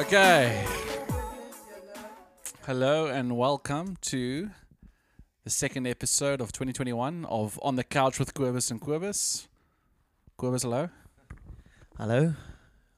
[0.00, 0.66] Okay.
[2.66, 4.50] Hello and welcome to
[5.44, 9.46] the second episode of 2021 of On the Couch with Quibus and Quibus.
[10.36, 10.88] Quibus, hello.
[11.98, 12.34] Hello,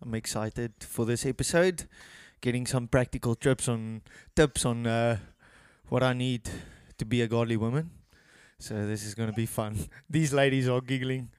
[0.04, 1.84] I'm excited for this episode.
[2.42, 4.02] Getting some practical tips on
[4.36, 5.16] tips on uh,
[5.88, 6.50] what I need
[6.98, 7.90] to be a godly woman.
[8.58, 9.78] So this is going to be fun.
[10.10, 11.30] These ladies are giggling.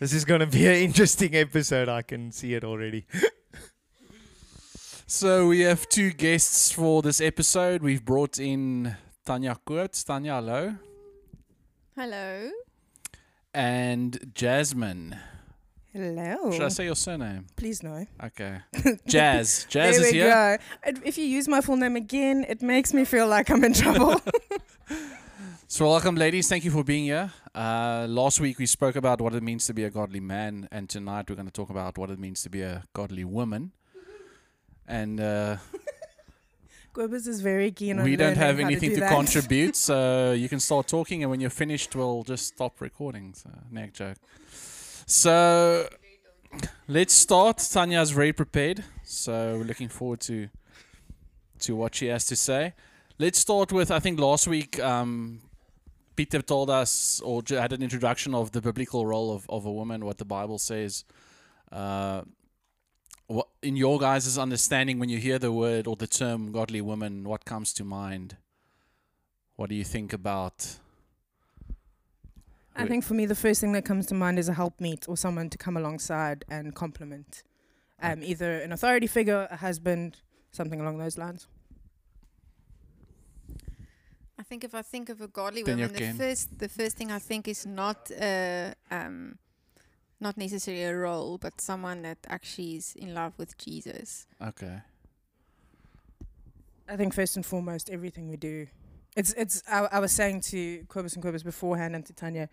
[0.00, 1.88] This is going to be an interesting episode.
[1.88, 3.06] I can see it already.
[5.10, 7.82] So we have two guests for this episode.
[7.82, 10.04] We've brought in Tanya Koorts.
[10.04, 10.74] Tanya, hello.
[11.96, 12.50] Hello.
[13.54, 15.16] And Jasmine.
[15.98, 16.52] Hello.
[16.52, 17.46] Should I say your surname?
[17.56, 18.06] Please no.
[18.22, 18.58] Okay.
[19.08, 19.66] Jazz.
[19.68, 20.58] Jazz there is we here.
[20.86, 20.92] go.
[21.04, 24.20] If you use my full name again, it makes me feel like I'm in trouble.
[25.70, 26.48] So, welcome, ladies.
[26.48, 27.30] Thank you for being here.
[27.54, 30.88] Uh, last week we spoke about what it means to be a godly man, and
[30.88, 33.72] tonight we're going to talk about what it means to be a godly woman.
[34.86, 35.58] And uh,
[36.96, 40.58] is very keen on we don't have anything to, to, do contribute, so you can
[40.58, 43.34] start talking, and when you're finished, we'll just stop recording.
[43.34, 44.16] So, neck joke.
[45.10, 45.88] So,
[46.86, 47.56] let's start.
[47.56, 50.50] Tanya's very prepared, so we're looking forward to
[51.60, 52.74] to what she has to say.
[53.18, 55.40] Let's start with I think last week um,
[56.14, 60.04] Peter told us or had an introduction of the biblical role of, of a woman,
[60.04, 61.06] what the Bible says.
[61.72, 62.24] Uh,
[63.28, 67.24] what in your guys' understanding when you hear the word or the term godly woman,
[67.24, 68.36] what comes to mind?
[69.56, 70.80] What do you think about?
[72.78, 75.16] I think for me, the first thing that comes to mind is a helpmeet or
[75.16, 77.42] someone to come alongside and complement.
[78.00, 80.18] Um, either an authority figure, a husband,
[80.52, 81.48] something along those lines.
[84.38, 86.16] I think if I think of a godly Then you woman, the can.
[86.16, 89.38] first the first thing I think is not uh, um,
[90.20, 94.26] not necessarily a role, but someone that actually is in love with Jesus.
[94.40, 94.78] Okay.
[96.88, 98.68] I think first and foremost, everything we do,
[99.18, 99.62] it's it's.
[99.68, 102.48] I, I was saying to Quibus and Quibus beforehand and to Tanya,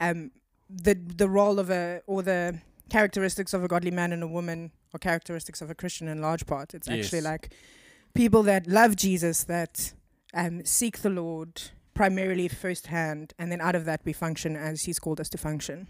[0.00, 0.30] um,
[0.70, 4.72] the the role of a or the characteristics of a godly man and a woman
[4.94, 6.72] or characteristics of a Christian in large part.
[6.72, 7.52] It's actually like
[8.14, 9.92] people that love Jesus that
[10.32, 11.62] um, seek the Lord
[11.92, 15.86] primarily firsthand, and then out of that we function as He's called us to function.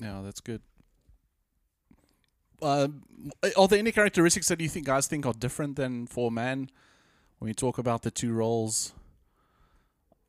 [0.00, 0.62] Yeah, that's good.
[2.60, 3.02] Um,
[3.56, 6.70] are there any characteristics that you think guys think are different than for a man
[7.38, 8.94] when you talk about the two roles?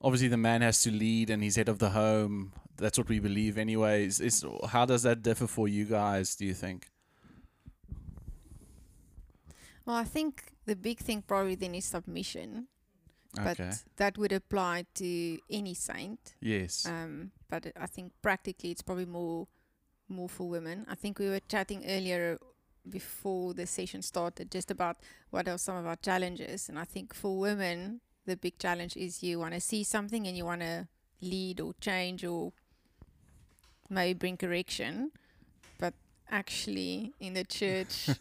[0.02, 2.54] Obviously, the man has to lead and he's head of the home.
[2.78, 4.22] That's what we believe, anyways.
[4.22, 6.36] Is how does that differ for you guys?
[6.36, 6.88] Do you think?
[9.86, 12.68] Well, I think the big thing probably then is submission,
[13.34, 13.72] but Okay.
[13.98, 16.36] that would apply to any saint.
[16.40, 16.86] Yes.
[16.86, 19.48] Um, but I think practically it's probably more
[20.12, 20.86] more for women.
[20.88, 22.40] I think we were chatting earlier
[22.90, 24.98] before the session started just about
[25.30, 29.22] what are some of our challenges, and I think for women the big challenge is
[29.24, 30.88] you want to see something and you want to
[31.22, 32.54] lead or change or
[33.90, 35.12] maybe bring correction,
[35.80, 35.94] but
[36.30, 38.10] actually in the church.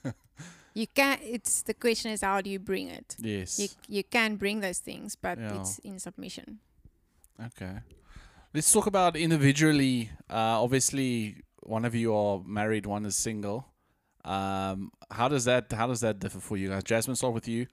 [0.75, 1.19] You can.
[1.23, 3.17] It's the question is how do you bring it?
[3.19, 3.59] yes.
[3.59, 5.59] You you can bring those things, but Yeah.
[5.61, 6.61] it's in submission.
[7.47, 7.81] Okay.
[8.55, 10.11] Let's talk about individually.
[10.31, 13.67] Uh, obviously, one of you are married, one is single.
[14.25, 16.85] Um, how does that how does that differ for you guys?
[16.85, 17.67] Jasmine, start with you.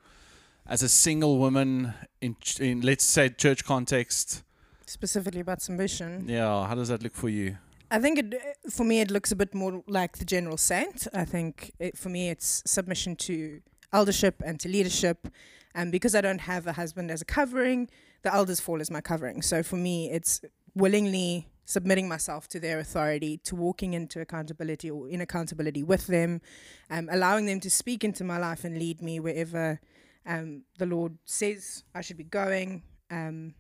[0.68, 4.44] As a single woman in ch- in let's say church context,
[4.88, 6.28] Specifically about submission.
[6.28, 7.58] yeah, how does that look for you?
[7.92, 8.36] I think it,
[8.72, 11.08] for me, it looks a bit more like the general saint.
[11.14, 13.62] I think it, for me, it's submission to
[13.94, 15.28] eldership and to leadership.
[15.76, 17.90] And because I don't have a husband as a covering,
[18.24, 19.42] the elders fall as my covering.
[19.44, 20.42] So for me, it's
[20.74, 26.42] willingly submitting myself to their authority, to walking into accountability or in accountability with them,
[26.90, 29.80] um, allowing them to speak into my life and lead me wherever
[30.26, 32.84] um, the Lord says I should be going.
[33.12, 33.54] Um,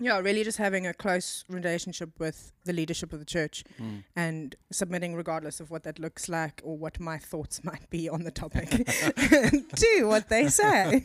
[0.00, 4.04] yeah, really just having a close relationship with the leadership of the church Mm.
[4.14, 8.22] and submitting regardless of what that looks like or what my thoughts might be on
[8.22, 8.68] the topic
[9.76, 11.02] to what they say.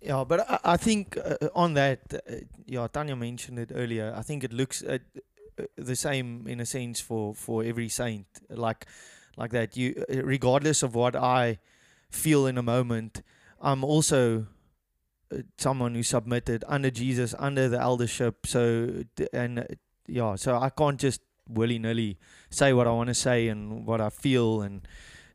[0.00, 2.34] Yeah, but I, I think uh, on that, uh,
[2.66, 4.14] yeah, Tanya mentioned it earlier.
[4.16, 4.98] I think it looks uh,
[5.58, 8.86] uh, the same in a sense for for every saint, like
[9.36, 9.76] like that.
[9.76, 11.58] You, uh, regardless of what I
[12.10, 13.22] feel in a moment,
[13.60, 14.46] I'm also
[15.32, 18.46] uh, someone who submitted under Jesus, under the eldership.
[18.46, 19.64] So and uh,
[20.06, 22.18] yeah, so I can't just willy nilly
[22.50, 24.86] say what I want to say and what I feel and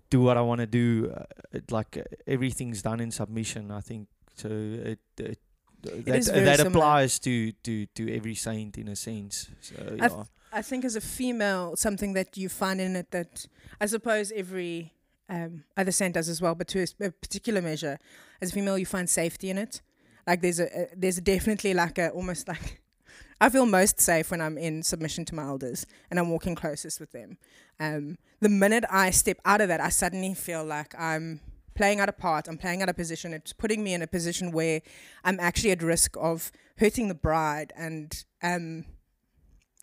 [0.09, 1.11] do what I want to do.
[1.15, 1.97] Uh, it, like
[2.27, 3.71] everything's done in submission.
[3.71, 4.47] I think so.
[4.49, 5.39] It, it
[5.83, 9.49] that, that applies to, to, to every saint in a sense.
[9.61, 13.47] So I th- I think as a female, something that you find in it that
[13.81, 14.93] I suppose every
[15.29, 17.97] um, other does as well, but to a particular measure,
[18.41, 19.81] as a female, you find safety in it.
[20.27, 22.81] Like there's a, a there's definitely like a almost like
[23.41, 26.99] I feel most safe when I'm in submission to my elders and I'm walking closest
[26.99, 27.37] with them.
[27.79, 31.41] Um, the minute I step out of that, I suddenly feel like I'm
[31.75, 32.47] playing out a part.
[32.47, 33.33] I'm playing out a position.
[33.33, 34.81] It's putting me in a position where
[35.23, 38.85] I'm actually at risk of hurting the bride and um,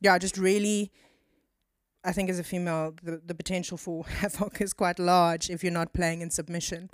[0.00, 0.90] yeah, just really,
[2.04, 5.72] I think as a female, the, the potential for havoc is quite large if you're
[5.72, 6.90] not playing in submission.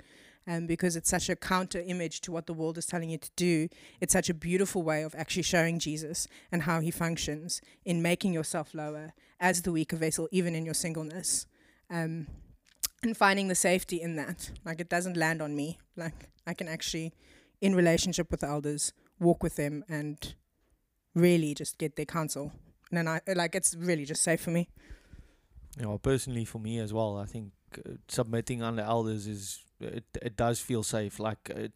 [0.49, 3.29] Um, because it's such a counter image to what the world is telling you to
[3.35, 3.67] do.
[3.99, 8.31] It's such a beautiful way of actually showing Jesus and how he functions in making
[8.31, 9.11] yourself lower
[9.41, 11.47] as the weaker vessel, even in your singleness.
[11.89, 12.27] Um,
[13.03, 14.51] and finding the safety in that.
[14.63, 15.79] Like it doesn't land on me.
[15.97, 17.13] Like I can actually,
[17.59, 20.33] in relationship with the elders, walk with them and
[21.13, 22.53] really just get their counsel
[22.89, 24.69] and then I like it's really just safe for me.
[25.79, 30.05] Yeah, well, personally for me as well, I think uh, submitting under elders is it.
[30.21, 31.19] It does feel safe.
[31.19, 31.67] Like uh,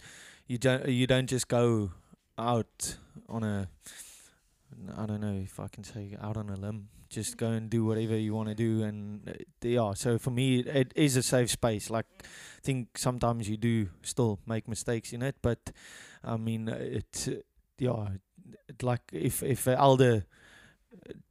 [0.47, 1.91] you don't you don't just go
[2.37, 2.97] out
[3.29, 3.69] on a
[4.97, 6.87] I don't know if I can say out on a limb.
[7.09, 9.93] Just go and do whatever you want to do, and uh, yeah.
[9.95, 11.89] So for me, it, it is a safe space.
[11.89, 15.71] Like I think sometimes you do still make mistakes in it, but
[16.23, 17.27] I mean uh, it.
[17.27, 17.41] uh,
[17.77, 18.13] Yeah,
[18.69, 20.23] it, like if if elder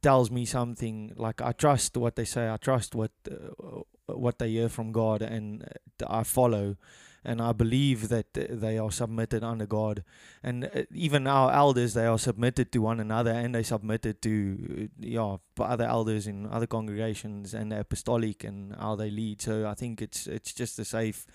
[0.01, 4.49] tells me something like I trust what they say, I trust what uh, what they
[4.49, 6.75] hear from God, and uh, I follow,
[7.23, 10.03] and I believe that uh, they are submitted under God,
[10.43, 14.89] and uh, even our elders they are submitted to one another, and they submitted to
[14.99, 19.41] yeah other elders in other congregations and apostolic and how they lead.
[19.41, 21.25] So I think it's it's just a safe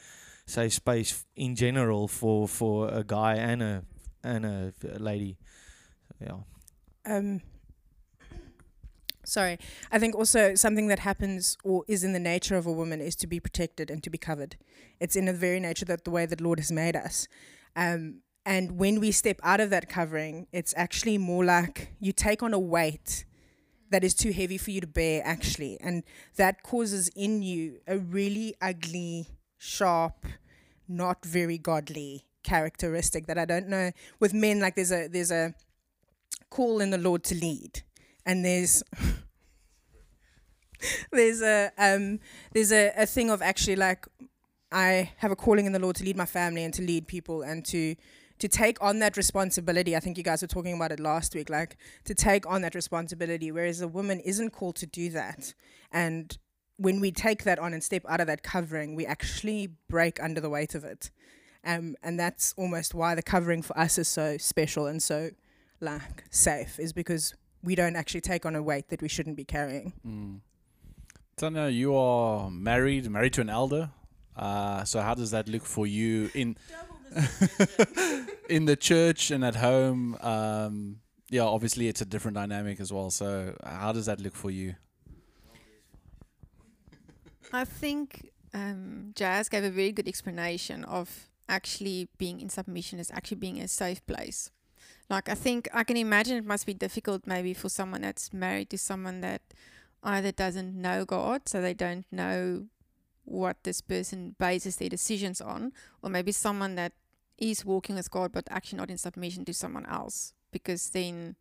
[0.47, 3.83] safe space in general for for a guy and a
[4.23, 5.39] and a lady.
[6.21, 6.39] Yeah.
[7.05, 7.43] Um,
[9.27, 9.59] sorry,
[9.91, 13.17] I think also something that happens or is in the nature of a woman is
[13.17, 14.57] to be protected and to be covered.
[15.01, 17.29] It's in the very nature that the way that Lord has made us.
[17.75, 22.43] Um, and when we step out of that covering, it's actually more like you take
[22.43, 23.25] on a weight
[23.91, 25.79] that is too heavy for you to bear, actually.
[25.81, 26.03] And
[26.37, 29.27] that causes in you a really ugly,
[29.59, 30.27] sharp,
[30.89, 33.91] not very godly characteristic that I don't know.
[34.21, 35.55] With men, like there's a there's a
[36.51, 37.83] call in the Lord to lead,
[38.27, 38.83] and there's
[41.13, 42.19] there's a um
[42.53, 44.07] there's a, a thing of actually like
[44.73, 47.43] I have a calling in the Lord to lead my family and to lead people
[47.43, 47.95] and to
[48.39, 49.97] to take on that responsibility.
[49.97, 52.75] I think you guys were talking about it last week, like to take on that
[52.75, 55.55] responsibility, whereas a woman isn't called to do that.
[55.91, 56.37] And
[56.77, 60.41] when we take that on and step out of that covering, we actually break under
[60.41, 61.11] the weight of it.
[61.65, 65.31] Um, and that's almost why the covering for us is so special and so
[65.81, 67.35] like safe, is because
[67.67, 69.93] we don't actually take on a weight that we shouldn't be carrying.
[70.07, 70.41] Mm.
[71.37, 73.91] Tanya, you are married, married to an elder.
[74.37, 76.57] Uh, so how does that look for you in
[78.49, 80.17] in the church and at home?
[80.21, 83.11] Um, yeah, obviously it's a different dynamic as well.
[83.11, 84.77] So how does that look for you?
[87.53, 93.11] I think um, Jazz gave a very good explanation of actually being in submission is
[93.11, 94.51] actually being a safe place.
[95.09, 98.71] Like I think I can imagine it must be difficult maybe for someone that's married
[98.71, 99.43] to someone that
[100.03, 102.67] either doesn't know God, so they don't know
[103.25, 105.73] what this person bases their decisions on,
[106.03, 106.93] or maybe someone that
[107.39, 111.37] is walking with God but actually not in submission to someone else, because then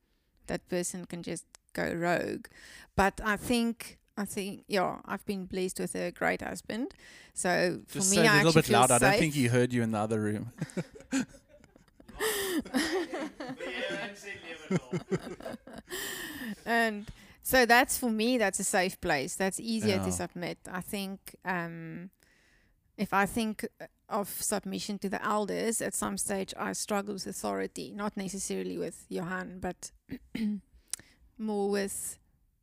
[0.48, 2.48] that person can just go rogue.
[2.96, 6.94] But I think I think yeah, I've been blessed with a great husband.
[7.34, 8.94] So for Just me, say I it a little bit louder.
[8.94, 10.52] I don't think he heard you in the other room.
[16.66, 17.06] and
[17.44, 19.36] so that's for me that's a safe place.
[19.36, 20.04] That's easier Yeah.
[20.06, 20.58] to submit.
[20.72, 22.10] I think um
[22.98, 27.28] if i think uh, of submission to the elders at some stage i struggle with
[27.28, 29.92] authority not necessarily with johan but
[31.38, 32.18] more with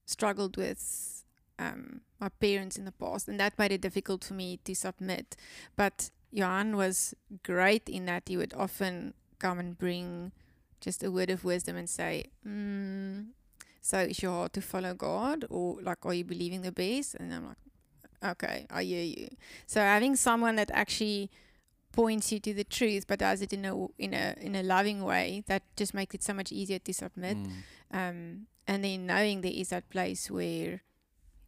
[0.07, 1.23] struggled with
[1.59, 5.37] um, my parents in the past and that made it difficult for me to submit.
[5.77, 10.33] But johan was great in that he would often come and bring
[10.81, 13.27] just a word of wisdom and say mm,
[13.83, 17.17] so is your heart to follow God or like are you believing the best?
[17.17, 17.57] And I'm like,
[18.33, 19.29] okay, I hear you.
[19.67, 21.31] So having someone that actually
[21.91, 25.03] points you to the truth but does it in a in a in a loving
[25.03, 27.37] way, that just makes it so much easier to submit.
[27.37, 27.51] Mm.
[27.93, 30.83] Um, and then knowing there is that place where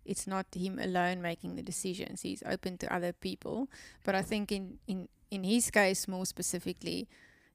[0.04, 2.22] it's not him alone making the decisions.
[2.22, 3.68] He's open to other people.
[4.02, 7.08] But I think in in in his case more specifically,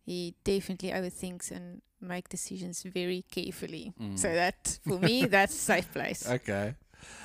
[0.10, 1.66] he definitely overthinks and
[2.14, 3.86] make decisions very carefully.
[4.24, 4.36] So Mm.
[4.42, 6.22] that for me, that's a safe place.
[6.38, 6.66] Okay.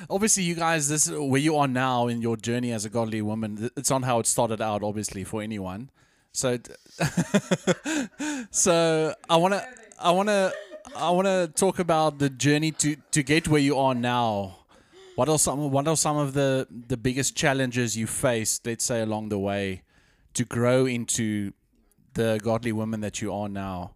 [0.09, 3.50] Obviously, you guys, this where you are now in your journey as a godly woman.
[3.79, 5.83] It's not how it started out, obviously, for anyone.
[6.33, 6.49] So,
[8.50, 9.62] so I wanna,
[9.99, 10.53] I wanna,
[10.97, 14.59] I wanna talk about the journey to to get where you are now.
[15.17, 18.67] What are some What are some of the the biggest challenges you faced?
[18.67, 19.83] Let's say along the way,
[20.35, 21.53] to grow into
[22.14, 23.92] the godly woman that you are now.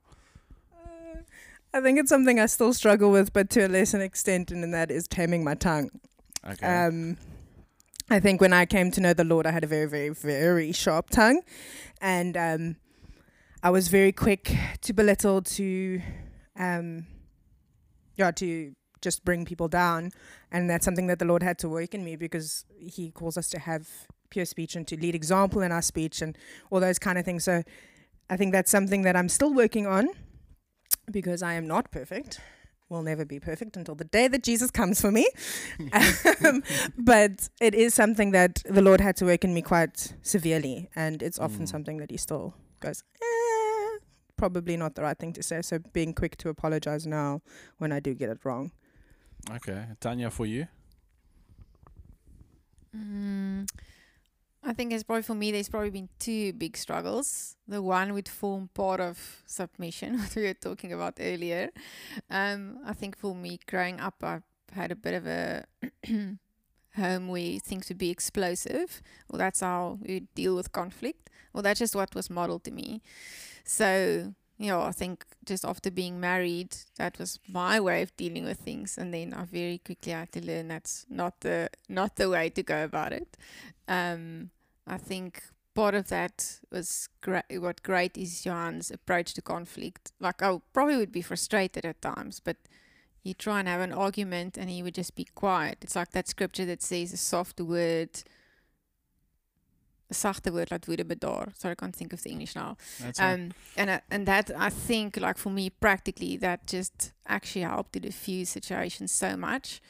[1.73, 4.91] I think it's something I still struggle with, but to a lesser extent, and that
[4.91, 5.91] is taming my tongue.
[6.47, 6.67] Okay.
[6.67, 7.19] Um,
[8.11, 10.73] I think when I came to know the Lord, I had a very, very, very
[10.73, 11.43] sharp tongue,
[12.01, 12.77] and um,
[13.63, 16.01] I was very quick to belittle, to,
[16.59, 17.07] um,
[18.17, 20.13] yeah, to just bring people down,
[20.51, 23.51] and that's something that the Lord had to work in me because He calls us
[23.51, 23.87] to have
[24.31, 26.37] pure speech and to lead example in our speech and
[26.71, 27.45] all those kind of things.
[27.45, 27.63] So,
[28.31, 30.09] I think that's something that I'm still working on
[31.11, 32.41] because I am not perfect.
[32.91, 35.27] Will never be perfect until the day that Jesus comes for me.
[36.45, 36.63] um,
[36.97, 41.23] but it is something that the Lord had to work in me quite severely, and
[41.23, 41.69] it's often Mm.
[41.69, 43.99] something that He still goes, eh,
[44.37, 45.61] probably not the right thing to say.
[45.63, 47.43] So being quick to apologize now
[47.77, 48.73] when I do get it wrong.
[49.51, 50.67] okay, Tanya, for you.
[52.97, 53.69] Mm,
[54.63, 55.53] I think it's probably for me.
[55.53, 57.57] There's probably been two big struggles.
[57.67, 61.71] The one would form part of submission, what we were talking about earlier.
[62.29, 65.65] Um, I think for me, growing up, I've had a bit of a
[66.97, 69.01] home where things would be explosive.
[69.31, 71.31] Well, that's how we deal with conflict.
[71.53, 73.01] Well, that's just what was modeled to me.
[73.65, 78.45] So, you know, I think just after being married, that was my way of dealing
[78.45, 82.29] with things, and then I very quickly had to learn that's not the not the
[82.29, 83.37] way to go about it.
[83.87, 84.51] Um,
[84.87, 85.43] I think
[85.75, 87.45] part of that was great.
[87.61, 90.11] What great is Johan's approach to conflict.
[90.19, 92.57] Like I probably would be frustrated at times, but
[93.23, 95.79] you try and have an argument, and he would just be quiet.
[95.83, 98.11] It's like that scripture that says a soft word.
[100.11, 101.53] A woord laat woede bedaar.
[101.55, 102.77] Sorry, I can't think of the English now.
[102.99, 103.21] That's.
[103.21, 107.93] Um, and uh, and that I think, like for me, practically, that just actually helped
[107.93, 109.83] to diffuse situations so much.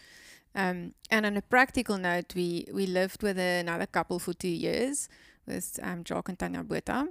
[0.55, 5.09] Um, and on a practical note, we we lived with another couple for two years
[5.47, 7.09] with um, Jock and Tanya Botha.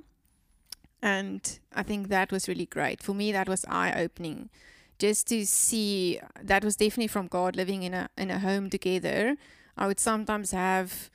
[1.02, 3.02] And I think that was really great.
[3.02, 4.50] For me, that was eye opening.
[5.00, 9.38] Just to see that was definitely from God living in a in a home together.
[9.78, 11.10] I would sometimes have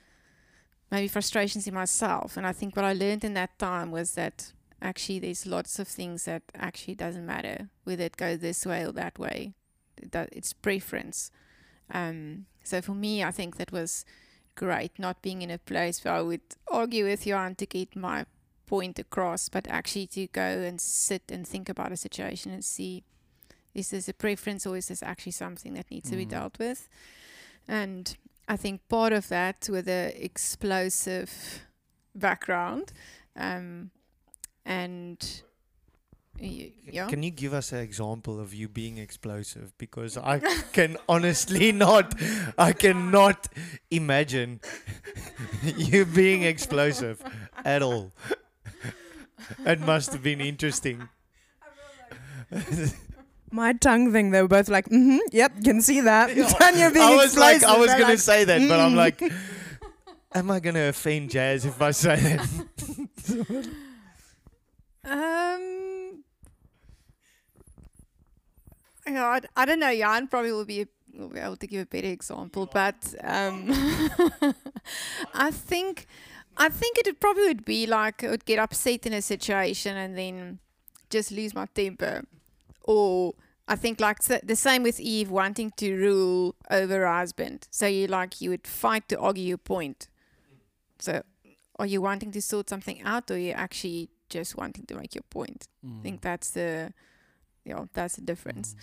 [0.93, 2.37] maybe frustrations in myself.
[2.37, 5.89] And I think what I learned in that time was that actually there's lots of
[5.89, 9.55] things that actually doesn't matter whether it goes this way or that way.
[10.11, 11.31] That it's preference.
[11.91, 14.05] Um, so for me, I think that was
[14.55, 14.99] great.
[14.99, 18.27] Not being in a place where I would argue with Johan to get my
[18.67, 23.03] point across, but actually to go and sit and think about a situation and see
[23.75, 26.31] is this a preference or is this actually something that needs to be Mhm.
[26.31, 26.89] dealt with?
[27.67, 28.15] And
[28.49, 31.63] I think part of that with a explosive
[32.15, 32.93] background,
[33.37, 33.91] um,
[34.65, 35.43] and
[36.39, 39.77] yeah, Can you give us an example of you being explosive?
[39.79, 40.41] Because I
[40.73, 42.15] can honestly not,
[42.59, 43.49] I cannot
[43.91, 44.61] imagine
[45.63, 47.23] you being explosive
[47.65, 48.13] at all.
[49.67, 51.09] It must have been interesting.
[53.53, 56.35] My tongue thing, they were both like, mm-hmm, yep, can see that.
[56.59, 58.97] Tanya being I was like, I was they're gonna like, say that, but I'm mm.
[58.97, 59.23] like,
[60.35, 63.69] am I gonna offend Jazz if I say that?
[65.05, 66.23] Um,
[69.09, 69.93] yeah, I, d- I don't know.
[69.93, 73.67] Jan probably will be will be able to give a better example, but um,
[75.35, 76.07] I think
[76.57, 79.97] I think it would probably would be like I would get upset in a situation
[79.97, 80.61] and then
[81.11, 82.23] just lose my temper,
[82.85, 83.35] or
[83.69, 87.69] I think like the same with Eve wanting to rule over her husband.
[87.71, 90.09] So you like you would fight to argue your point.
[90.99, 91.23] So
[91.79, 95.15] are you wanting to sort something out, or are you actually just wanting to make
[95.15, 95.69] your point?
[95.85, 95.99] Mm.
[96.01, 96.93] I think that's the
[97.65, 98.75] yeah, that's the difference.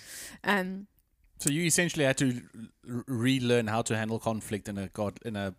[0.43, 0.59] Mm.
[0.61, 0.87] Um,
[1.39, 2.41] So you essentially had to
[3.07, 5.53] relearn how to handle conflict in a god in a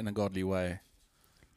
[0.00, 0.80] in a godly way.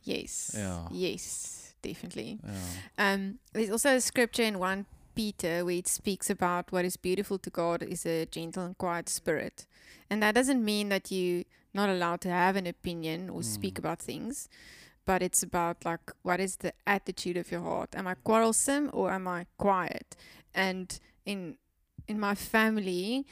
[0.04, 0.88] yes, Yeah.
[0.92, 2.40] yes, definitely.
[2.44, 3.14] Yeah.
[3.14, 4.86] Um, there's also a scripture in one
[5.20, 9.10] Peter where it speaks about what is beautiful to God is a gentle and quiet
[9.10, 9.68] spirit,
[10.10, 13.80] and that doesn't mean that you're not allowed to have an opinion or speak Mm.
[13.80, 14.48] about things.
[15.06, 17.96] But it's about like what is the attitude of your heart?
[17.96, 20.16] Am I quarrelsome or am I quiet?
[20.54, 20.88] And
[21.26, 21.58] in
[22.08, 23.26] in my family,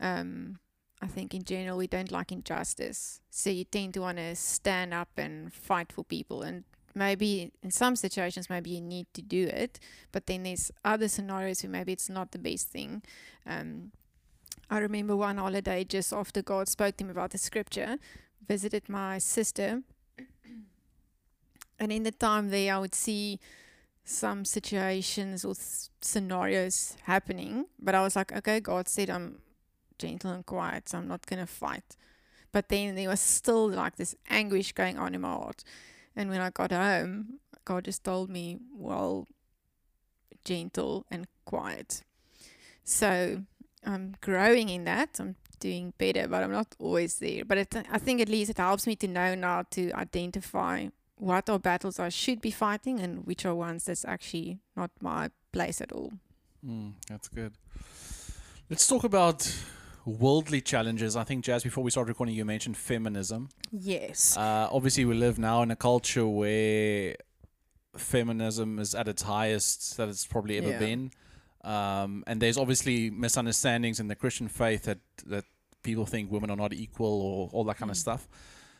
[0.00, 0.60] um,
[1.02, 4.94] I think in general we don't like injustice, so you tend to want to stand
[4.94, 6.42] up and fight for people.
[6.48, 9.78] And maybe in some situations, maybe you need to do it,
[10.12, 13.02] but then there's other scenarios where maybe it's not the best thing.
[13.46, 13.92] Um,
[14.70, 17.96] I remember one holiday just after God spoke to me about the scripture,
[18.46, 19.82] visited my sister,
[21.78, 23.38] and in the time there, I would see
[24.04, 25.54] some situations or
[26.00, 29.40] scenarios happening, but I was like, okay, God said I'm
[29.98, 31.96] gentle and quiet, so I'm not gonna fight.
[32.50, 35.62] But then there was still like this anguish going on in my heart.
[36.18, 39.28] And when I got home, God just told me, well,
[40.44, 42.02] gentle and quiet.
[42.82, 43.44] So
[43.84, 45.20] I'm growing in that.
[45.20, 47.44] I'm doing better, but I'm not always there.
[47.44, 51.48] But it, I think at least it helps me to know now to identify what
[51.48, 55.80] are battles I should be fighting and which are ones that's actually not my place
[55.80, 56.14] at all.
[56.66, 57.52] Mm, that's good.
[58.68, 59.48] Let's talk about
[60.08, 61.16] worldly challenges.
[61.16, 63.50] I think, Jazz, before we start recording, you mentioned feminism.
[63.70, 64.36] Yes.
[64.36, 67.16] Uh, obviously, we live now in a culture where
[67.96, 70.78] feminism is at its highest that it's probably ever Yeah.
[70.78, 71.10] been.
[71.64, 75.44] Um, and there's obviously misunderstandings in the Christian faith that, that
[75.82, 78.00] people think women are not equal or all that kind of Mm.
[78.00, 78.28] stuff.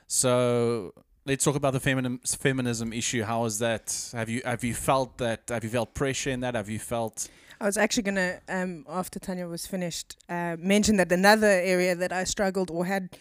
[0.06, 0.94] So
[1.26, 3.22] let's talk about the feminim- feminism issue.
[3.24, 4.10] How is that?
[4.12, 5.42] Have you have you felt that?
[5.48, 6.54] Have you felt pressure in that?
[6.54, 7.28] Have you felt?
[7.60, 12.12] I was actually gonna, um, after Tanya was finished, uh, mention that another area that
[12.12, 13.16] I struggled or had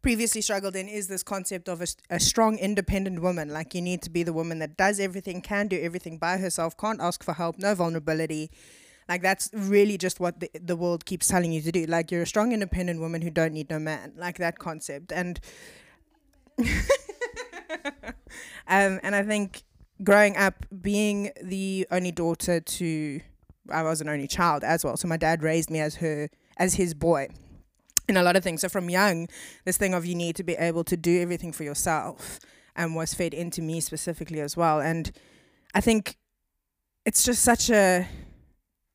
[0.00, 3.50] previously struggled in is this concept of a strong, independent woman.
[3.50, 6.76] Like you need to be the woman that does everything, can do everything by herself,
[6.76, 8.50] can't ask for help, no vulnerability.
[9.08, 11.86] Like that's really just what the the world keeps telling you to do.
[11.86, 14.12] Like you're a strong, independent woman who don't need no man.
[14.16, 15.38] Like that concept, and
[16.58, 16.66] um,
[19.02, 19.64] and I think
[20.02, 23.20] growing up, being the only daughter to
[23.70, 24.96] I was an only child as well.
[24.96, 27.28] So my dad raised me as her as his boy
[28.08, 28.60] in a lot of things.
[28.60, 29.28] So from young,
[29.64, 32.38] this thing of you need to be able to do everything for yourself
[32.74, 34.80] and was fed into me specifically as well.
[34.80, 35.12] And
[35.74, 36.16] I think
[37.04, 38.08] it's just such a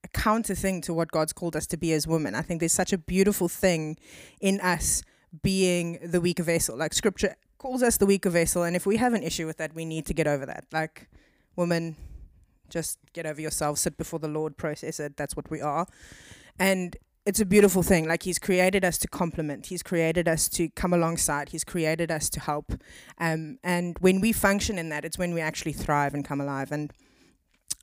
[0.03, 2.35] a counter thing to what God's called us to be as women.
[2.35, 3.97] I think there's such a beautiful thing
[4.39, 5.01] in us
[5.41, 6.77] being the weaker vessel.
[6.77, 9.73] Like scripture calls us the weaker vessel and if we have an issue with that,
[9.73, 10.65] we need to get over that.
[10.71, 11.09] Like
[11.55, 11.95] women
[12.69, 15.17] just get over yourself, sit before the Lord, process it.
[15.17, 15.87] That's what we are.
[16.59, 18.07] And it's a beautiful thing.
[18.07, 22.29] Like He's created us to complement, He's created us to come alongside, He's created us
[22.29, 22.73] to help.
[23.17, 26.71] Um, and when we function in that, it's when we actually thrive and come alive.
[26.71, 26.91] And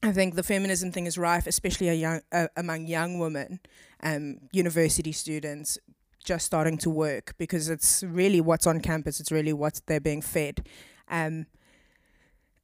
[0.03, 3.61] I think the feminism thing is rife, especially young, uh, among young women,
[4.03, 5.79] um, university students
[6.25, 10.23] just starting to work because it's really what's on campus, it's really what they're being
[10.23, 10.67] fed.
[11.09, 11.47] Um,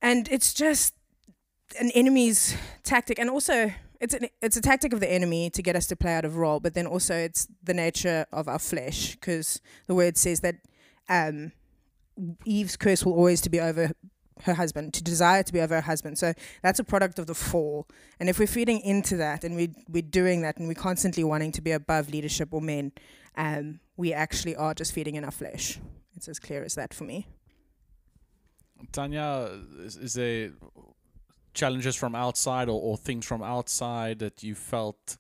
[0.03, 0.95] and it's just
[1.79, 5.77] an enemy's tactic and also it's an, it's a tactic of the enemy to get
[5.77, 9.13] us to play out of role but then also it's the nature of our flesh
[9.13, 10.57] because the word says that
[11.09, 11.53] um,
[12.45, 13.93] Eve's curse will always to be over
[14.45, 16.19] her husband to desire to be over her husband.
[16.19, 17.87] So that's a product of the fall.
[18.19, 21.53] And if we're feeding into that and we we're doing that and we're constantly wanting
[21.53, 22.93] to be above leadership or men
[23.37, 25.79] um, we actually are just feeding in our flesh.
[26.17, 27.29] It's as clear as that for me.
[28.93, 30.51] Tanya, is, is there
[31.55, 35.17] challenges from outside or, or things from outside that you felt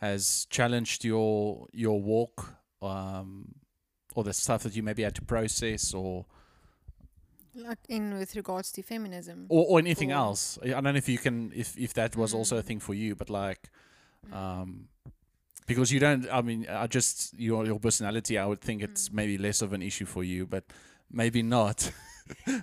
[0.00, 3.54] has challenged your your walk, um,
[4.14, 6.24] or the stuff that you maybe had to process, or
[7.54, 9.46] Like in with regards to feminism.
[9.48, 10.58] or, or anything Or- else?
[10.62, 12.66] I don't know if you can if if that was also a Mm.
[12.66, 13.68] thing for you, but like,
[14.32, 14.88] um,
[15.66, 16.26] because you don't.
[16.30, 18.38] I mean, I just your your personality.
[18.38, 19.14] I would think it's Mm.
[19.14, 20.64] maybe less of an issue for you, but
[21.10, 21.90] maybe not.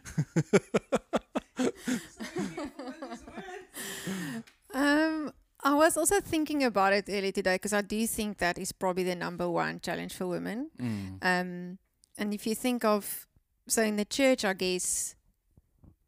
[4.74, 5.32] Um,
[5.64, 9.04] I was also thinking about it earlier today because I do think that is probably
[9.04, 10.70] the number one challenge for women.
[10.80, 11.18] Mm.
[11.22, 11.78] Um,
[12.18, 13.28] and if you think of,
[13.68, 15.16] so in the church, I guess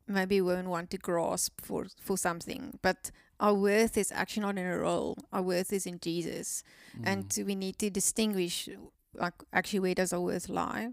[0.08, 4.66] maybe women want to grasp for for something, but our worth is actually not in
[4.66, 5.18] a role.
[5.32, 6.64] Our worth is in Jesus,
[7.04, 7.46] and Mm.
[7.46, 8.70] we need to distinguish,
[9.14, 10.90] like actually, where does our worth lie?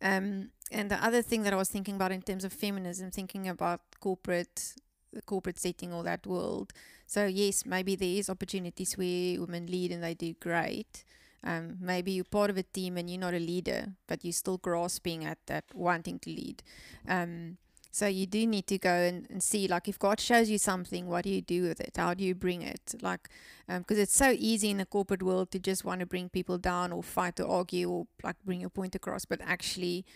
[0.00, 3.46] Um, and the other thing that I was thinking about in terms of feminism, thinking
[3.48, 4.74] about corporate,
[5.12, 6.72] the corporate setting or that world.
[7.12, 11.04] So yes, maybe there is opportunities where women lead and they do great.
[11.44, 14.56] Um, maybe you're part of a team and you're not a leader, but you're still
[14.56, 16.62] grasping at that wanting to lead.
[17.06, 17.58] Um,
[17.90, 21.06] so you do need to go and, and see, like, if God shows you something,
[21.06, 21.98] what do you do with it?
[21.98, 22.94] How do you bring it?
[23.02, 23.28] Like,
[23.68, 26.92] because it's so easy in the corporate world to just want to bring people down
[26.92, 30.06] or fight or argue or like bring your point across, but actually,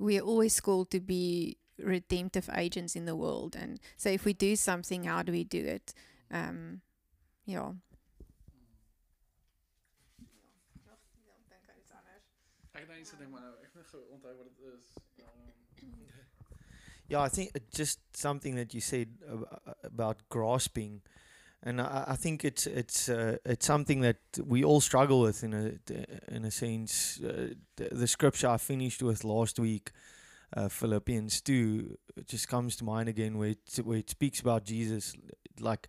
[0.00, 3.54] we are always called to be redemptive agents in the world.
[3.54, 5.94] And so, if we do something, how do we do it?
[6.30, 6.80] Um,
[7.44, 7.72] yeah.
[12.74, 14.92] Ek dink se ding maar nou, ek moet gou wat dit is.
[15.24, 15.50] Um,
[17.10, 21.02] Yeah, I think just something that you said ab- about grasping,
[21.60, 25.52] and I, I think it's it's uh, it's something that we all struggle with in
[25.52, 25.72] a
[26.28, 27.20] in a sense.
[27.20, 29.90] Uh, the, the scripture I finished with last week,
[30.56, 35.12] uh, Philippians two, just comes to mind again, where it, where it speaks about Jesus,
[35.58, 35.88] like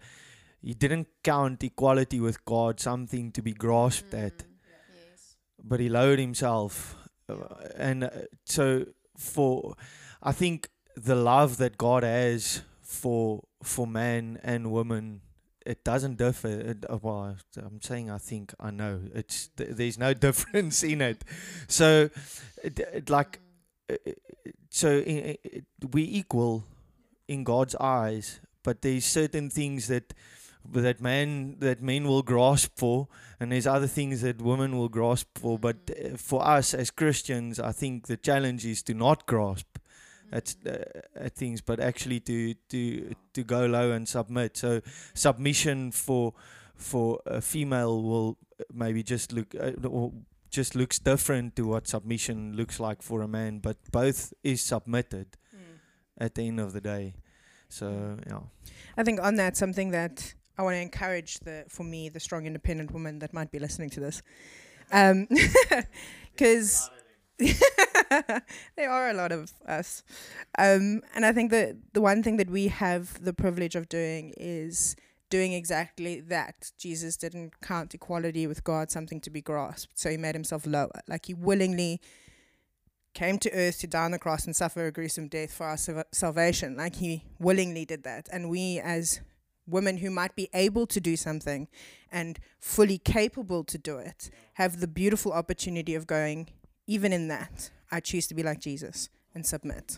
[0.61, 4.37] he didn't count equality with God something to be grasped at.
[4.39, 4.45] Mm,
[4.93, 5.35] Yes.
[5.63, 6.95] but he lowered himself.
[7.29, 7.35] Uh,
[7.77, 8.09] and uh,
[8.45, 8.85] so
[9.17, 9.75] for
[10.23, 15.21] i think the love that god has for for man and woman
[15.65, 16.47] it doesn't differ.
[16.71, 18.99] It, uh, well i'm saying i think i know.
[19.13, 21.23] It's th- there's no difference in it.
[21.67, 22.09] So
[22.63, 23.39] it, it like
[23.89, 23.97] Mm.
[24.07, 24.89] uh, uh, so
[25.91, 26.63] we equal
[27.27, 30.13] in god's eyes but there's certain things that
[30.73, 33.07] that man that men will grasp for
[33.39, 35.57] and there's other things that women will grasp for.
[35.57, 39.77] But uh, for us as christians i think the challenge is to not grasp
[40.31, 40.77] at, uh,
[41.15, 44.57] at things but actually to to to go low and submit.
[44.57, 44.81] So
[45.13, 46.33] submission for
[46.75, 48.37] for a female will
[48.73, 50.13] maybe just look uh, or
[50.49, 55.37] just looks different to what submission looks like for a man but both is submitted
[56.17, 57.15] at the end of the day.
[57.67, 58.39] So yeah.
[58.97, 62.45] I think on that, something that I want to encourage the for me the strong
[62.45, 64.21] independent woman that might be listening to this,
[66.31, 66.91] because
[67.39, 70.03] there are a lot of us,
[70.59, 74.35] um, and I think that the one thing that we have the privilege of doing
[74.37, 74.95] is
[75.31, 76.69] doing exactly that.
[76.77, 81.01] Jesus didn't count equality with God something to be grasped, so he made himself lower.
[81.07, 81.99] Like he willingly
[83.15, 86.05] came to earth to die on the cross and suffer a gruesome death for our
[86.11, 86.77] salvation.
[86.77, 88.29] Like he willingly did that.
[88.31, 89.21] And we, as
[89.67, 91.67] women who might be able to do something
[92.11, 96.49] and fully capable to do it, have the beautiful opportunity of going,
[96.87, 99.97] even in that, I choose to be like Jesus and submit.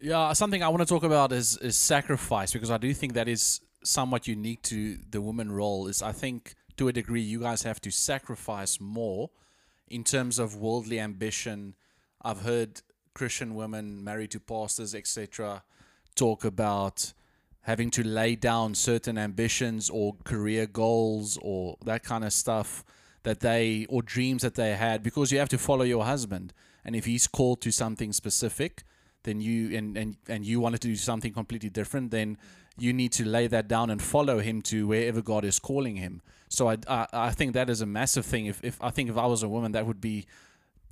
[0.00, 3.28] Yeah, something I want to talk about is is sacrifice because I do think that
[3.28, 5.88] is somewhat unique to the woman role.
[5.88, 9.30] Is I think to a degree you guys have to sacrifice more
[9.88, 11.74] in terms of worldly ambition.
[12.22, 12.80] I've heard
[13.12, 15.62] Christian women married to pastors, etc.,
[16.14, 17.12] talk about
[17.62, 22.84] having to lay down certain ambitions or career goals or that kind of stuff
[23.22, 26.52] that they or dreams that they had because you have to follow your husband.
[26.84, 28.84] And if he's called to something specific
[29.24, 32.38] then you and, and and you wanted to do something completely different then
[32.78, 36.22] you need to lay that down and follow him to wherever God is calling him.
[36.48, 38.46] So I, I, I think that is a massive thing.
[38.46, 40.26] If, if I think if I was a woman that would be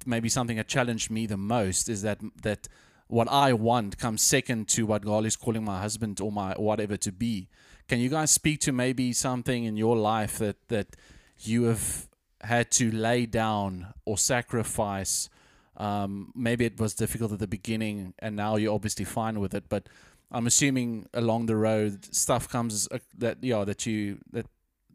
[0.04, 2.68] maybe something that challenged me the most is that that
[3.09, 6.97] what I want comes second to what God is calling my husband or my whatever
[6.99, 7.49] to be.
[7.88, 10.97] Can you guys speak to maybe something in your life that that
[11.40, 12.09] you have
[12.42, 15.29] had to lay down or sacrifice?
[15.77, 19.68] Um, maybe it was difficult at the beginning and now you're obviously fine with it
[19.68, 19.88] but
[20.33, 24.47] i'm assuming along the road stuff comes uh, that yeah that you that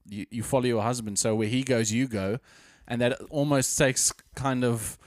[0.07, 1.19] you, you follow your husband.
[1.19, 2.39] So where he goes you go.
[2.87, 4.97] And that almost takes kind of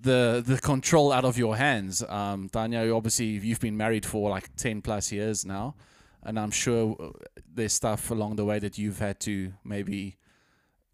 [0.00, 4.30] the the control out of your hands um Tanya you obviously you've been married for
[4.30, 5.74] like 10 plus years now
[6.22, 7.10] and i'm sure uh,
[7.54, 10.16] there's stuff along the way that you've had to maybe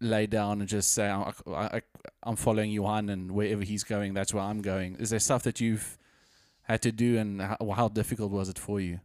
[0.01, 1.81] lay down and just say I, I,
[2.23, 4.95] I'm following Johan and wherever he's going, that's where I'm going.
[4.97, 5.97] Is there stuff that you've
[6.63, 8.99] had to do and how, how difficult was it for you?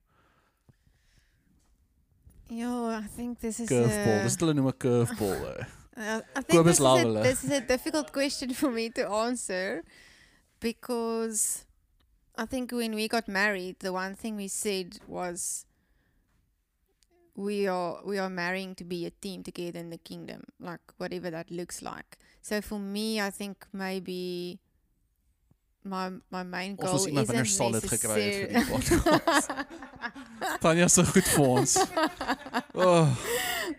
[2.49, 4.21] Yo, I think this is a Curveball.
[4.21, 5.65] a, Dis still noem 'n curveball though.
[6.01, 9.85] Uh, I think this is, a, this is a difficult question for me to answer
[10.61, 11.67] because
[12.37, 15.67] I think when we got married, the one thing we said was
[17.35, 21.31] we are we are marrying to be a team together in the kingdom, like whatever
[21.31, 22.17] that looks like.
[22.41, 24.59] So for me, I think maybe
[25.83, 29.51] my my main goal moes iemand isn't anders solid gekry het vir die podcast.
[30.61, 31.77] Tanya so goed vir ons.
[32.75, 33.09] Oh.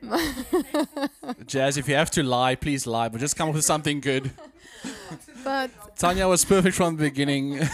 [1.45, 4.31] Jazz, if you have to lie, please lie, but just come up with something good.
[5.43, 7.59] but Tanya was perfect from the beginning.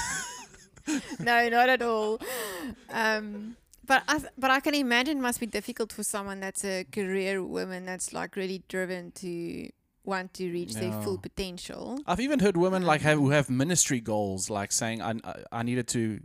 [1.20, 2.20] no, not at all.
[2.90, 6.64] Um, but I th- but I can imagine it must be difficult for someone that's
[6.66, 9.70] a career woman that's like really driven to
[10.08, 12.00] want to reach their full potential.
[12.08, 15.12] I've even heard women like have, who have ministry goals, like saying, "I
[15.52, 16.22] I- needed to,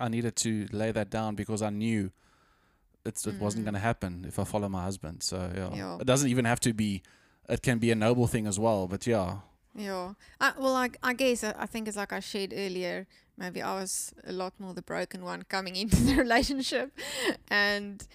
[0.00, 2.10] I needed to lay that down because I knew
[3.04, 3.66] it's, it wasn't Mm.
[3.66, 5.70] going to happen if I follow my husband." So yeah.
[5.74, 5.98] Yeah.
[6.00, 7.02] it doesn't even have to be.
[7.48, 9.38] It can be a noble thing as well, but yeah,
[9.74, 10.12] Yeah.
[10.40, 13.06] I, well, I, I guess I, I think it's like I shared earlier.
[13.38, 16.92] Maybe I was a lot more the broken one coming into the relationship,
[17.48, 18.06] and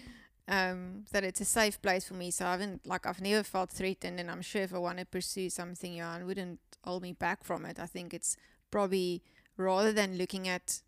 [0.45, 2.29] Um, that it's a safe place for me.
[2.29, 5.05] So I haven't like I've never felt threatened, and I'm sure if I want to
[5.05, 7.79] pursue something, Johan wouldn't hold me back from it.
[7.79, 8.35] I think it's
[8.69, 9.23] probably
[9.55, 10.81] rather than looking at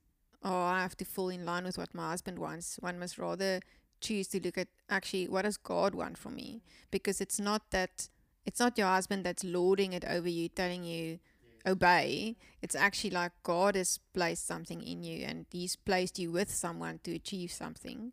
[0.43, 2.77] oh I have to fall in line with what my husband wants.
[2.81, 3.61] One must rather
[4.01, 8.09] choose to look at actually what does God want from me because it's not that
[8.45, 11.19] it's not your husband that's lording it over you, telling you
[11.65, 12.35] obey.
[12.61, 16.99] It's actually like God has placed something in you and He's placed you with someone
[17.03, 18.11] to achieve something.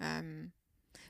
[0.00, 0.52] Um,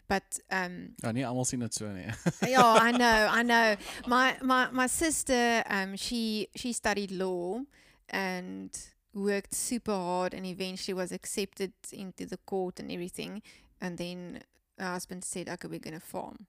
[0.08, 2.10] but um, nie almal sien dit so nie.
[2.48, 3.76] yeah, I know, I know.
[4.06, 7.60] My my my sister, um, she she studied law
[8.08, 8.70] and
[9.14, 13.42] worked super hard, and eventually was accepted into the court and everything.
[13.80, 14.40] And then
[14.78, 16.46] her husband said, "Okay, we're gonna farm,"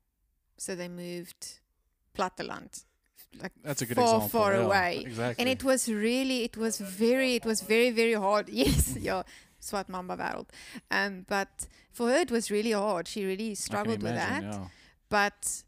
[0.57, 1.59] so they moved
[2.13, 2.83] platteland,
[3.41, 4.29] like That's a good far, example.
[4.29, 4.97] far yeah, away.
[5.05, 5.41] Exactly.
[5.41, 8.49] and it was really, it was very, it was very, very hard.
[8.53, 9.23] Yes, yeah,
[9.63, 10.49] swart mamba wêreld.
[10.91, 13.07] Um, but for her, it was really hard.
[13.07, 14.65] She really struggled with that yeah.
[15.09, 15.63] but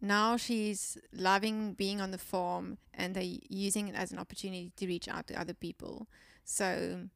[0.00, 4.86] now she's loving being on the farm and they using it as an opportunity to
[4.86, 6.06] reach out to other people
[6.44, 7.08] so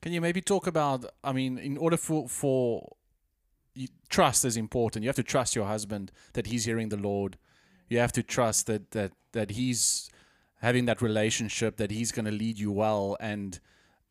[0.00, 1.06] Can you maybe talk about?
[1.24, 2.96] I mean, in order for for
[3.74, 5.02] you, trust is important.
[5.02, 7.36] You have to trust your husband that he's hearing the Lord.
[7.88, 10.10] You have to trust that that that he's
[10.60, 13.60] having that relationship that he's going to lead you well and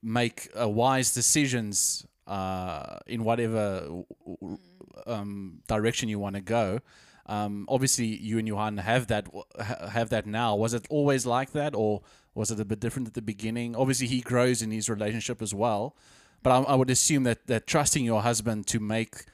[0.01, 4.03] make uh, wise decisions uh, in whatever
[5.07, 6.79] um, direction you want to go.
[7.27, 9.27] Um, obviously, you and Johan have that
[9.91, 10.55] have that now.
[10.55, 12.01] Was it always like that, or
[12.35, 13.75] was it a bit different at the beginning?
[13.75, 15.95] Obviously, he grows in his relationship as well,
[16.43, 19.25] but I, I would assume that that trusting your husband to make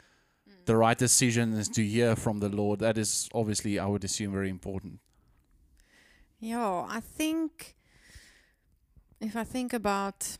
[0.65, 4.49] the right decisions to hear from the Lord that is obviously I would assume very
[4.49, 4.99] important.
[6.39, 7.75] yeah i think
[9.19, 10.37] if i think about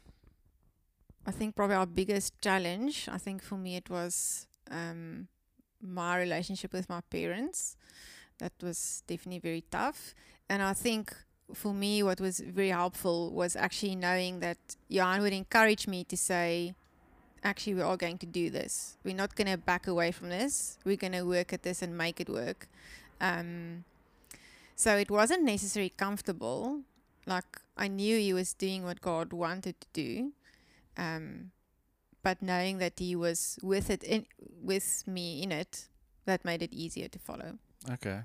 [1.25, 5.27] i think probably our biggest challenge i think for me it was um,
[5.81, 7.75] my relationship with my parents.
[8.39, 10.13] That was definitely very tough.
[10.49, 11.13] And i think
[11.53, 14.57] for me what was very helpful was actually knowing that
[14.87, 16.73] Johan would encourage me to say
[17.43, 18.97] actually we are going to do this.
[19.03, 20.77] We're not going to back away from this.
[20.85, 22.69] We're going to work at this and make it work.
[23.19, 23.83] Um,
[24.75, 26.81] so it wasn't necessarily comfortable.
[27.25, 30.31] Like i knew he was doing what god wanted to do
[31.01, 31.51] um,
[32.23, 34.25] but knowing that he was with it in,
[34.61, 35.87] with me in it
[36.25, 37.57] that made it easier to follow
[37.91, 38.21] Okay.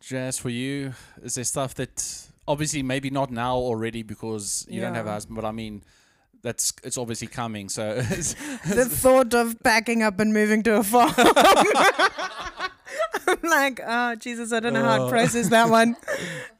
[0.00, 4.94] Jazz, for you, is there stuff that obviously maybe not now already because you don't
[4.94, 5.82] have a husband, but I mean,
[6.40, 7.68] that's it's obviously coming.
[7.68, 11.12] So it's- the thought of packing up and moving to a farm.
[13.26, 15.04] I'm like, oh Jesus, I don't know how Oh.
[15.06, 15.96] to process that one.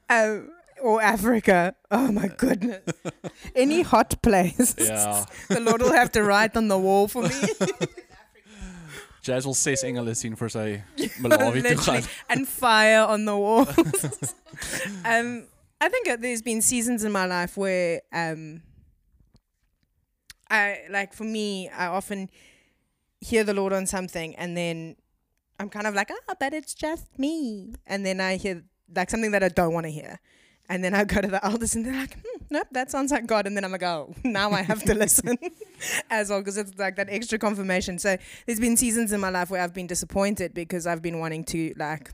[0.09, 0.51] Um,
[0.81, 1.75] or Africa.
[1.91, 2.81] Oh my goodness.
[3.55, 4.75] Any hot place.
[4.77, 7.29] yeah, the Lord will have to write on the wall for me.
[9.21, 10.81] Jazz wil 6 engele sien vir sy
[11.19, 12.01] Malawi toe Literally.
[12.01, 12.07] gaan.
[12.29, 13.67] and fire on the wall.
[15.05, 15.45] um,
[15.81, 18.61] I think there's been seasons in my life where um,
[20.49, 22.29] I like for me, I often
[23.21, 24.95] hear the Lord on something, and then
[25.59, 28.63] I'm kind of like, ah, but it's just me, and then I hear
[28.95, 30.19] like something that I don't want to hear.
[30.69, 33.25] And then I go to the elders and they're like, hmm, nope, that sounds like
[33.25, 33.47] God.
[33.47, 35.37] And then I'm like, oh, now I have to listen
[36.11, 37.97] as well because it's like that extra confirmation.
[37.97, 41.43] So there's been seasons in my life where I've been disappointed because I've been wanting
[41.45, 42.11] to like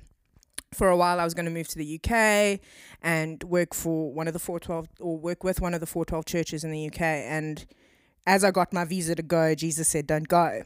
[0.74, 2.60] for a while I was going to move to the UK
[3.02, 6.64] and work for one of the 412 or work with one of the 412 churches
[6.64, 7.66] in the UK and
[8.28, 10.64] as I got my visa to go Jesus said don't go.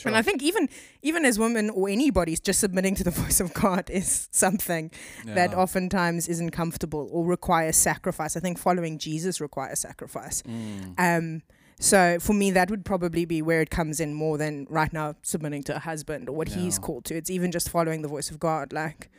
[0.00, 0.10] Sure.
[0.10, 0.68] And I think even
[1.02, 4.90] even as women or anybody just submitting to the voice of God is something
[5.24, 8.36] that oftentimes isn't comfortable or requires sacrifice.
[8.36, 10.42] I think following Jesus requires sacrifice.
[10.42, 10.94] Mm.
[10.98, 11.42] Um,
[11.78, 15.14] so for me, that would probably be where it comes in more than right now
[15.22, 17.14] submitting to a husband or what he's called to.
[17.14, 18.72] It's even just following the voice of God.
[18.72, 19.10] Like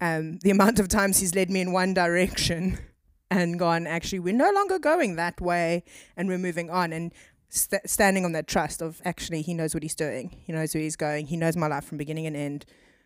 [0.00, 2.78] um, the amount of times he's led me in one direction
[3.30, 5.84] and gone, actually, we're no longer going that way
[6.16, 6.92] and we're moving on.
[6.92, 7.12] And
[7.48, 10.82] st- standing on that trust of actually, he knows what he's doing, he knows where
[10.82, 12.64] he's going, he knows my life from beginning and end.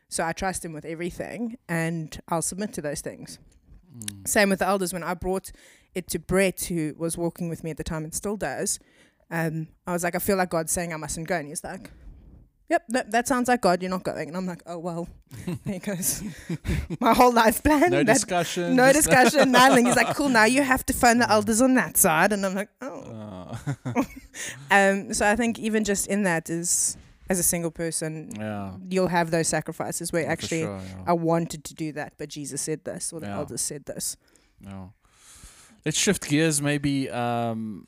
[0.09, 3.39] So I trust him with everything and I'll submit to those things.
[3.97, 4.29] Mm.
[4.29, 4.93] Same with the elders.
[4.93, 5.53] When I brought
[5.95, 8.79] it to Brett, who was walking with me at the time and still does,
[9.31, 11.37] um, I was like, I feel like God's saying I mustn't go.
[11.37, 11.91] And he's like,
[12.73, 13.83] Yep, that, that sounds like God.
[13.83, 14.29] You're not going.
[14.29, 15.07] And I'm like, Oh, well,
[15.47, 16.23] there he goes
[17.01, 17.91] my whole life plan.
[17.91, 18.75] No that- discussion.
[18.75, 19.85] no discussion, nothing.
[19.85, 22.33] He's like, Cool, now you have to phone the elders on that side.
[22.33, 23.59] And I'm like, Oh.
[23.85, 24.03] Uh,
[24.71, 26.97] Um, so I think even just in that is,
[27.29, 28.73] as a single person, yeah.
[28.89, 31.03] you'll have those sacrifices where yeah, actually sure, yeah.
[31.07, 34.17] I wanted to do that, but Jesus said this, or the elders said this.
[34.61, 34.95] No.
[35.85, 37.11] Let's shift gears maybe.
[37.11, 37.87] Um,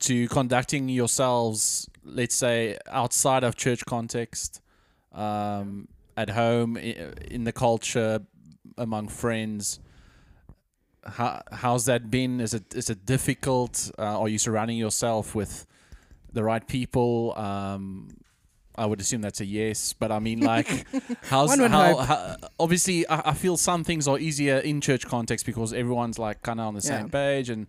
[0.00, 4.60] to conducting yourselves, let's say, outside of church context,
[5.12, 8.20] um, at home, in the culture,
[8.78, 9.80] among friends?
[11.04, 12.40] How, how's that been?
[12.40, 13.90] Is it is it difficult?
[13.98, 15.66] Uh, are you surrounding yourself with
[16.32, 17.32] the right people?
[17.36, 18.08] Um,
[18.78, 20.86] I would assume that's a yes, but I mean, like,
[21.22, 22.36] how's how, how?
[22.58, 26.60] Obviously, I, I feel some things are easier in church context because everyone's like kind
[26.60, 27.66] of on the same page and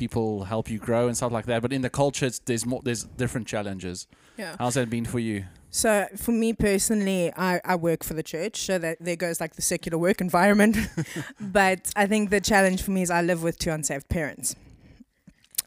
[0.00, 1.62] people help you grow and stuff like that.
[1.62, 4.08] But in the culture, it's, there's more, there's different challenges.
[4.36, 4.56] Yeah.
[4.58, 5.44] How's that been for you?
[5.70, 9.54] So for me personally, I, I work for the church, so that there goes like
[9.54, 10.76] the secular work environment.
[11.40, 14.56] but I think the challenge for me is I live with two unsaved parents.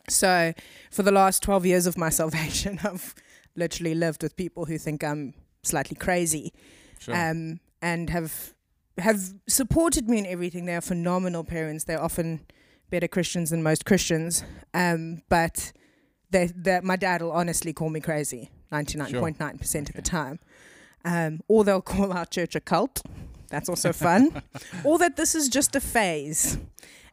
[0.09, 0.53] So
[0.91, 3.15] for the last twelve years of my salvation, I've
[3.55, 6.51] literally lived with people who think I'm slightly crazy,
[6.99, 7.15] Sure.
[7.15, 8.53] um, and have
[8.97, 10.65] have supported me in everything.
[10.65, 11.85] They are phenomenal parents.
[11.85, 12.41] They're often
[12.93, 14.43] better Christians than most Christians,
[14.75, 15.71] um, but
[16.29, 19.91] they, they, my dad will honestly call me crazy 99.9% of Okay.
[19.95, 20.39] the time.
[21.03, 23.01] Um, or they'll call our church a cult.
[23.49, 24.41] That's also fun.
[24.83, 26.57] or that this is just a phase.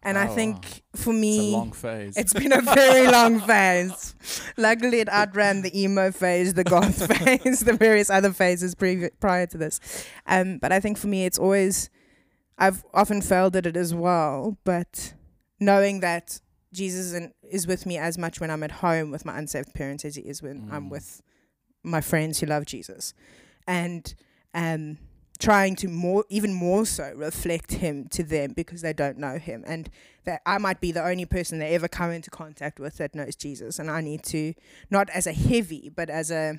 [0.02, 2.16] And I Oh, think for it's me, a long phase.
[2.16, 4.14] it's been a very long phase.
[4.56, 9.46] Luckily, it outran the emo phase, the goth phase, the various other phases previ- prior
[9.46, 9.80] to this.
[10.26, 11.90] Um, but I think for me, it's always,
[12.58, 14.56] I've often failed at it as well.
[14.64, 15.14] But
[15.60, 16.40] knowing that
[16.72, 20.04] Jesus in, is with me as much when I'm at home with my unsaved parents
[20.04, 20.90] as he is when I'm Mm.
[20.90, 21.20] with
[21.82, 23.12] my friends who love Jesus.
[23.66, 24.14] And
[24.54, 24.98] um,
[25.38, 29.64] trying to more, even more so, reflect him to them because they don't know him.
[29.66, 29.88] And
[30.24, 33.36] that I might be the only person they ever come into contact with that knows
[33.36, 34.54] Jesus, and I need to
[34.90, 36.58] not as a heavy, but as a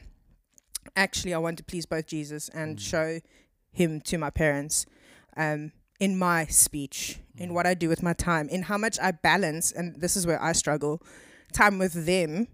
[0.96, 2.82] actually I want to please both Jesus and Mm.
[2.82, 3.20] show
[3.72, 4.86] him to my parents
[5.38, 7.54] um, in my speech, in Mm.
[7.54, 10.42] what I do with my time, in how much I balance, and this is where
[10.42, 11.02] I struggle,
[11.54, 12.48] time with them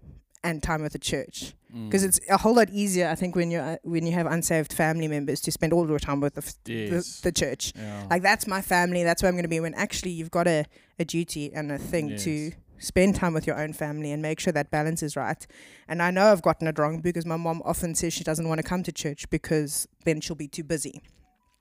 [0.44, 1.86] and time with the church Mm.
[1.86, 4.72] because it's a whole lot easier I think when you are when you have unsaved
[4.72, 7.20] family members to spend all your time with the f- yes.
[7.20, 8.06] the, the church yeah.
[8.12, 10.64] like that's my family that's where i'm going to be when actually you've got a,
[10.98, 14.52] a duty and a thing to spend time with your own family and make sure
[14.52, 15.46] that balance is right
[15.88, 18.58] and i know i've gotten it wrong because my mom often says she doesn't want
[18.62, 21.02] to come to church because then she'll be too busy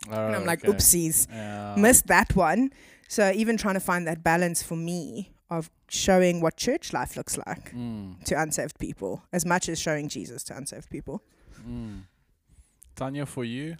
[0.10, 0.78] and i'm like Oh, okay.
[0.78, 1.76] oopsies Yeah.
[1.78, 2.72] missed that one
[3.08, 7.38] so even trying to find that balance for me of showing what church life looks
[7.48, 8.24] like Mm.
[8.26, 11.22] to unsaved people as much as showing jesus to unsaved people
[11.68, 12.04] Mm.
[12.96, 13.76] Tanya, for you,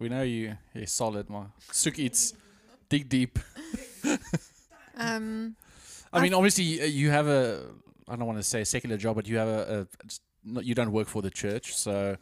[0.00, 0.56] we know you.
[0.74, 1.52] You're solid, man.
[1.70, 2.32] Soek iets.
[2.88, 3.38] Dig deep.
[4.96, 5.54] Um,
[6.12, 7.66] I I mean, obviously, uh, you have a.
[8.08, 9.80] I don't want to say a secular job, but you have a.
[9.80, 9.86] a
[10.44, 12.16] not, you don't work for the church, so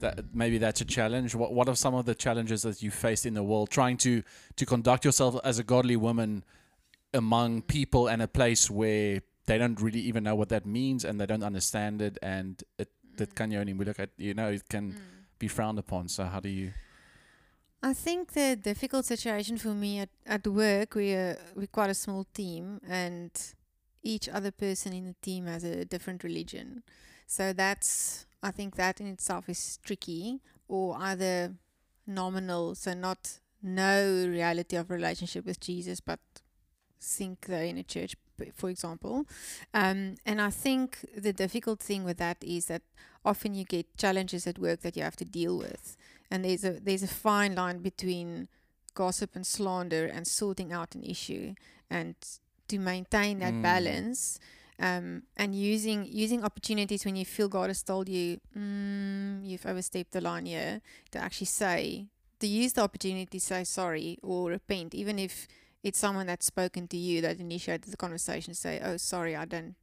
[0.00, 1.34] that maybe that's a challenge.
[1.34, 4.22] What What are some of the challenges that you faced in the world trying to
[4.56, 6.44] to conduct yourself as a godly woman
[7.12, 11.20] among people and a place where they don't really even know what that means and
[11.20, 14.68] they don't understand it, and it that kan jou nie moeilik uit- you know it
[14.68, 14.98] can mm.
[15.38, 16.08] be frowned upon.
[16.08, 16.72] So how do you?
[17.82, 21.90] I think the difficult situation for me at, at work, we uh, are we're quite
[21.90, 23.30] a small team, and
[24.02, 26.82] each other person in the team has a different religion.
[27.26, 31.54] So that's I think that in itself is tricky, or either
[32.06, 36.20] nominal, so not no reality of relationship with Jesus, but
[37.00, 38.14] think they're in a church,
[38.54, 39.26] for example.
[39.74, 42.82] Um, and I think the difficult thing with that is that
[43.24, 45.96] often you get challenges at work that you have to deal with
[46.30, 48.48] and there's a there's a fine line between
[48.94, 51.54] gossip and slander and sorting out an issue
[51.90, 52.14] and
[52.68, 53.62] to maintain that Mm.
[53.62, 54.38] balance
[54.80, 60.12] um, and using using opportunities when you feel God has told you mm, you've overstepped
[60.12, 60.80] the line here
[61.12, 62.06] to actually say
[62.40, 65.46] to use the opportunity to say sorry or repent even if
[65.82, 69.74] it's someone that's spoken to you that initiated the conversation say oh sorry I don't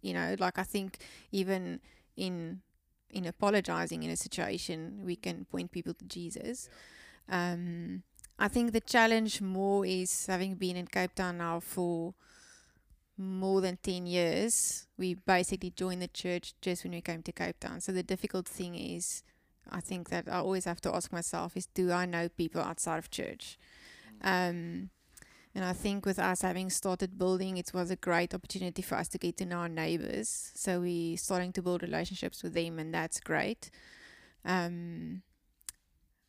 [0.00, 0.98] you know like I think
[1.30, 1.80] even
[2.16, 2.62] in
[3.10, 6.68] in apologizing in a situation, we can point people to Jesus.
[7.28, 8.02] Um,
[8.38, 12.14] I think the challenge more is having been in Cape Town now for
[13.18, 14.86] more than 10 years.
[14.96, 17.80] We basically joined the church just when we came to Cape Town.
[17.80, 19.22] So the difficult thing is,
[19.68, 22.98] I think that I always have to ask myself is, do I know people outside
[22.98, 23.58] of church?
[24.22, 24.90] Um,
[25.54, 29.08] and I think with us having started building, it was a great opportunity for us
[29.08, 30.52] to get to know our neighbors.
[30.54, 33.70] So we're starting to build relationships with them, and that's great.
[34.44, 35.22] Um,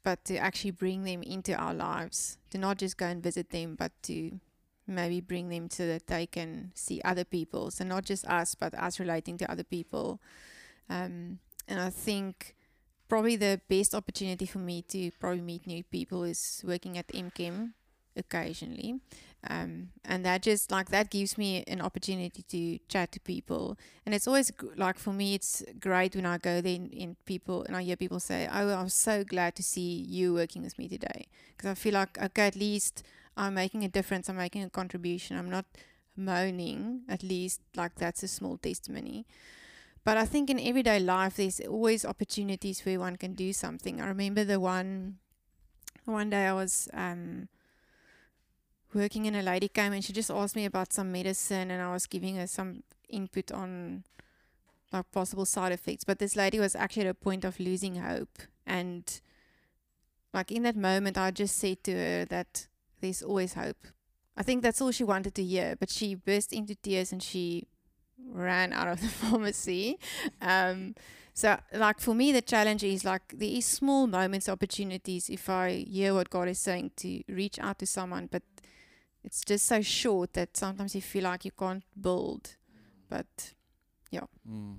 [0.03, 3.75] but to actually bring them into our lives, to not just go and visit them,
[3.75, 4.39] but to
[4.89, 7.71] maybe bring them so that they can see other people.
[7.71, 10.19] So not just us, but us relating to other people.
[10.89, 12.55] Um, and I think
[13.07, 17.73] probably the best opportunity for me to probably meet new people is working at MChem
[18.15, 18.99] occasionally
[19.47, 23.77] Um, and that just like that gives me an opportunity to chat to people.
[24.05, 27.63] And it's always like for me, it's great when I go there and, in people
[27.63, 30.89] and I hear people say, "Oh, I'm so glad to see you working with me
[30.89, 33.03] today," because I feel like okay, at least
[33.37, 34.27] I'm making a difference.
[34.27, 35.37] I'm making a contribution.
[35.37, 35.65] I'm not
[36.17, 37.03] moaning.
[37.07, 39.25] At least like that's a small testimony.
[40.03, 44.01] But I think in everyday life, there's always opportunities where one can do something.
[44.01, 45.19] I remember the one
[46.05, 47.47] one day I was um,
[48.93, 51.93] working and a lady came and she just asked me about some medicine and I
[51.93, 54.03] was giving her some input on
[54.91, 56.03] like possible side effects.
[56.03, 59.21] But this lady was actually at a point of losing hope and
[60.33, 62.67] like in that moment I just said to her that
[63.01, 63.87] there's always hope.
[64.35, 67.67] I think that's all she wanted to hear, but she burst into tears and she
[68.25, 69.99] ran out of the pharmacy.
[70.41, 70.95] Um,
[71.33, 75.29] so, like for me, the challenge is like there is small moments, opportunities.
[75.29, 78.43] If I hear what God is saying, to reach out to someone, but
[79.23, 82.55] it's just so short that sometimes you feel like you can't build.
[83.09, 83.53] But
[84.49, 84.77] Mm.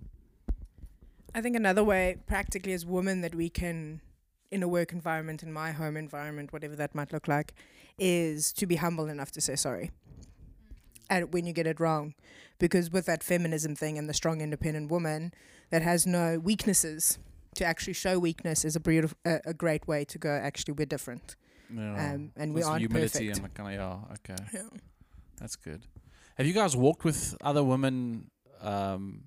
[1.34, 4.00] I think another way, practically as women, that we can,
[4.50, 7.54] in a work environment, in my home environment, whatever that might look like,
[7.98, 9.90] is to be humble enough to say sorry.
[11.08, 12.14] And when you get it wrong,
[12.58, 15.32] because with that feminism thing and the strong, independent woman
[15.70, 17.18] that has no weaknesses,
[17.56, 20.30] to actually show weakness is a beautiful, a, a great way to go.
[20.30, 21.36] Actually, we're different,
[21.74, 22.12] Yeah.
[22.14, 23.36] um, and we aren't humility perfect.
[23.36, 24.44] and like, kinda, yeah, okay.
[24.52, 24.78] Yeah.
[25.38, 25.86] That's good.
[26.36, 29.24] Have you guys walked with other women um,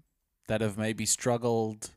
[0.48, 1.92] that have maybe struggled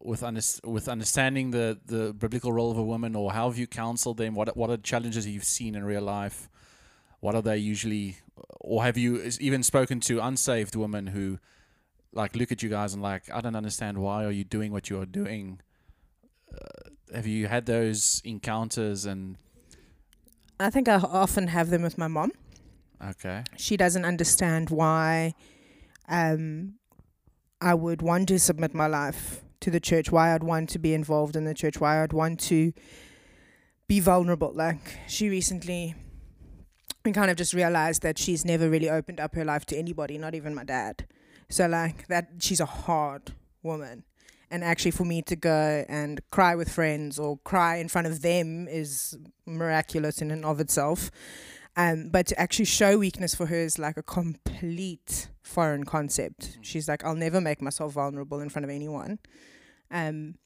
[0.00, 3.66] with unders- with understanding the, the biblical role of a woman, or how have you
[3.66, 4.34] counseled them?
[4.34, 6.48] What what are challenges you've seen in real life?
[7.20, 8.16] What are they usually,
[8.60, 11.38] or have you is- even spoken to unsaved women who
[12.12, 14.90] like look at you guys and like I don't understand why are you doing what
[14.90, 15.60] you are doing?
[16.52, 19.36] Uh, have you had those encounters and
[20.60, 22.32] I think I often have them with my mom.
[23.04, 25.34] okay, she doesn't understand why
[26.08, 26.74] um,
[27.60, 30.94] I would want to submit my life to the church, why I'd want to be
[30.94, 32.72] involved in the church, why I'd want to
[33.88, 34.52] be vulnerable.
[34.54, 35.94] Like she recently,
[37.04, 40.18] we kind of just realized that she's never really opened up her life to anybody,
[40.18, 41.06] not even my dad.
[41.48, 43.32] So like that, she's a hard
[43.62, 44.04] woman.
[44.50, 48.22] And actually, for me to go and cry with friends or cry in front of
[48.22, 49.16] them is
[49.46, 51.10] miraculous in and of itself.
[51.76, 56.58] Um, but to actually show weakness for her is like a complete foreign concept.
[56.62, 59.18] She's like, I'll never make myself vulnerable in front of anyone.
[59.90, 60.36] Um,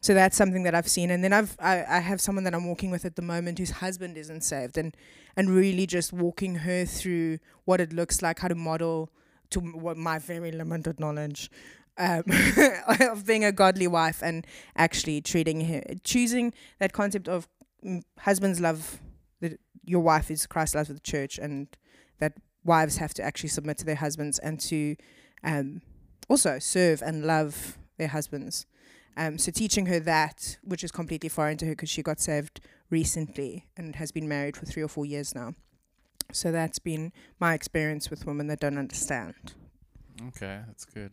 [0.00, 2.66] so that's something that I've seen, and then I've I, I have someone that I'm
[2.66, 4.96] walking with at the moment whose husband isn't saved, and
[5.36, 9.10] and really just walking her through what it looks like, how to model
[9.50, 11.50] to what my very limited knowledge
[11.98, 12.24] um,
[13.00, 17.48] of being a godly wife, and actually treating her, choosing that concept of
[17.84, 19.00] mm, husbands love
[19.40, 21.68] that your wife is Christ loves the church, and
[22.18, 22.34] that
[22.64, 24.96] wives have to actually submit to their husbands and to
[25.42, 25.82] um,
[26.28, 28.66] also serve and love their husbands.
[29.16, 32.60] Um, so teaching her that, which is completely foreign to her because she got saved
[32.88, 35.54] recently and has been married for three or four years now.
[36.32, 39.34] So that's been my experience with women that don't understand.
[40.28, 41.12] Okay, that's good.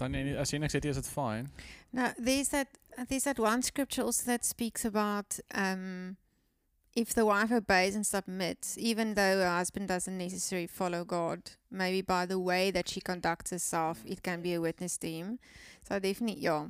[0.00, 1.50] Tanya, as jy niks het, is it fine?
[1.92, 2.78] Now, there's that
[3.08, 6.16] there's that one scripture also that speaks about um,
[6.94, 12.02] if the wife obeys and submits, even though her husband doesn't necessarily follow God, maybe
[12.02, 15.38] by the way that she conducts herself, it can be a witness to him.
[15.88, 16.66] So definitely, yeah,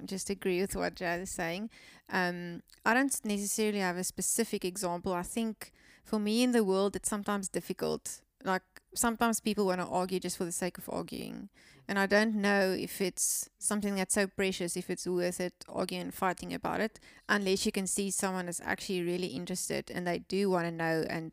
[0.00, 1.70] I just agree with what Jad is saying.
[2.10, 5.12] Um, I don't necessarily have a specific example.
[5.12, 5.72] I think
[6.04, 8.22] for me in the world, it's sometimes difficult.
[8.44, 8.62] Like
[8.94, 11.48] sometimes people want to argue just for the sake of arguing.
[11.86, 16.02] And I don't know if it's something that's so precious, if it's worth it arguing
[16.02, 20.18] and fighting about it, unless you can see someone is actually really interested and they
[20.18, 21.32] do want to know and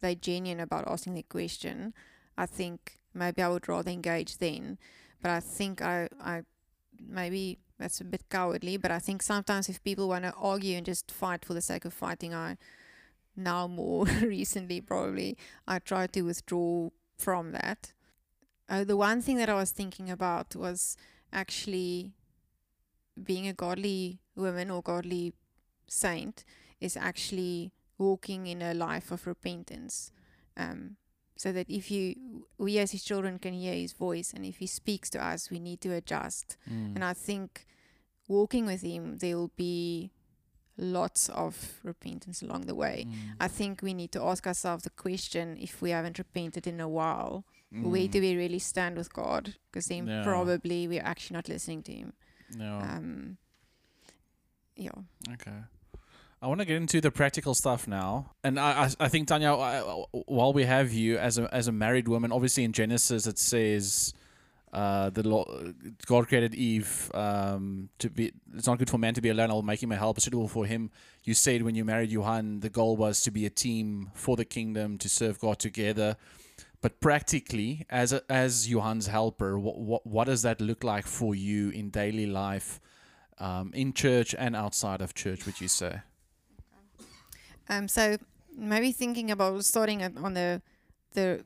[0.00, 1.94] they're genuine about asking the question.
[2.36, 4.78] I think maybe I would rather engage then.
[5.22, 6.42] But I think I, I
[7.00, 10.86] maybe that's a bit cowardly, but I think sometimes if people want to argue and
[10.86, 12.56] just fight for the sake of fighting, I
[13.36, 17.92] now more recently probably I try to withdraw from that.
[18.68, 20.96] Uh, the one thing that I was thinking about was
[21.32, 22.12] actually
[23.22, 25.34] being a godly woman or godly
[25.86, 26.44] saint
[26.80, 30.10] is actually walking in a life of repentance.
[30.56, 30.96] Um,
[31.36, 34.66] so that if you, we as his children can hear his voice, and if he
[34.66, 36.56] speaks to us, we need to adjust.
[36.70, 36.94] Mm.
[36.94, 37.66] And I think
[38.28, 40.12] walking with him, there will be
[40.76, 43.06] lots of repentance along the way.
[43.08, 43.14] Mm.
[43.40, 46.88] I think we need to ask ourselves the question if we haven't repented in a
[46.88, 48.10] while, where Mm.
[48.10, 49.54] do we really stand with God?
[49.70, 50.22] Because then Yeah.
[50.24, 52.12] probably we're actually not listening to Him.
[52.56, 52.78] No.
[52.78, 53.38] Um,
[54.76, 54.90] yeah.
[55.32, 55.52] okay.
[56.40, 59.52] I want to get into the practical stuff now, and I, I, I think Tanya,
[59.54, 59.80] I,
[60.26, 64.12] while we have you as a as a married woman, obviously in Genesis it says,
[64.72, 65.74] uh, the
[66.06, 68.32] God created Eve um, to be.
[68.54, 69.50] It's not good for man to be alone.
[69.50, 70.90] I'll make him a helper suitable for him.
[71.24, 74.46] You said when you married Johan, the goal was to be a team for the
[74.46, 76.16] kingdom to serve God together.
[76.80, 81.34] But practically, as a, as Johan's helper, what, what what does that look like for
[81.34, 82.80] you in daily life,
[83.38, 85.44] um, in church and outside of church?
[85.44, 86.00] Would you say?
[87.68, 88.16] Um, so
[88.56, 90.62] maybe thinking about starting on the
[91.12, 91.44] the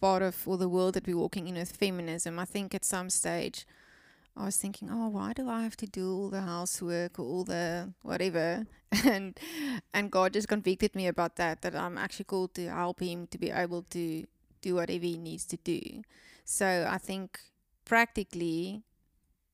[0.00, 2.38] part of or the world that we're walking in with feminism.
[2.38, 3.66] I think at some stage
[4.36, 7.44] I was thinking, oh, why do I have to do all the housework or all
[7.44, 8.66] the whatever?
[9.04, 9.38] And
[9.94, 11.62] and God just convicted me about that.
[11.62, 14.26] That I'm actually called to help Him to be able to
[14.60, 16.02] do whatever He needs to do.
[16.44, 17.38] So I think
[17.84, 18.82] practically,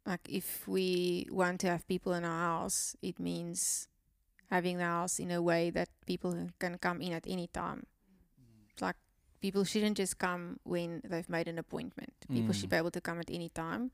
[0.07, 3.89] like if we want to have people in our house, it means
[4.51, 7.85] having the house in a way that people can come in at any time.
[8.81, 8.97] Like
[9.41, 12.13] people shouldn't just come when they've made an appointment.
[12.33, 12.71] People should Mm.
[12.71, 13.91] be able to come at any time.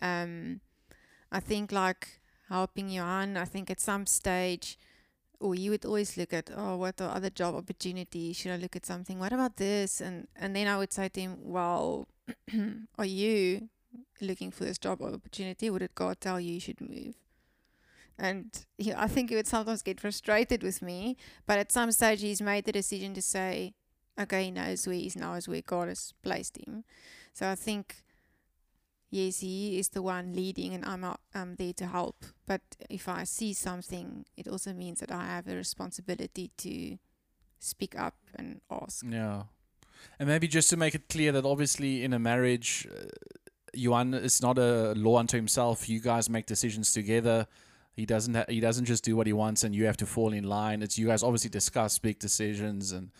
[0.00, 0.60] Um,
[1.32, 4.78] I think like helping Johan, I think at some stage,
[5.38, 8.36] or you would always look at, oh, what are other job opportunities?
[8.36, 9.18] Should I look at something?
[9.18, 10.00] What about this?
[10.00, 12.08] And and then I would say to him, well,
[12.98, 13.68] are you
[14.20, 15.70] looking for this job opportunity?
[15.70, 17.14] Or did God tell you you should move?
[18.18, 21.16] And he, I think he would sometimes get frustrated with me,
[21.46, 23.72] but at some stage he's made the decision to say,
[24.20, 26.84] okay, he knows where he's now is where God has placed him.
[27.32, 28.02] So I think,
[29.10, 32.24] yes, he is the one leading and I'm, out, I'm there to help.
[32.46, 36.98] But if I see something, it also means that I have a responsibility to
[37.58, 39.04] speak up and ask.
[39.08, 39.44] Yeah.
[40.18, 43.06] And maybe just to make it clear that obviously in a marriage, uh,
[43.74, 45.88] Johan is not a law unto himself.
[45.88, 47.46] You guys make decisions together.
[47.92, 48.34] He doesn't.
[48.34, 50.82] Ha- he doesn't just do what he wants, and you have to fall in line.
[50.82, 53.10] It's you guys obviously discuss big decisions, and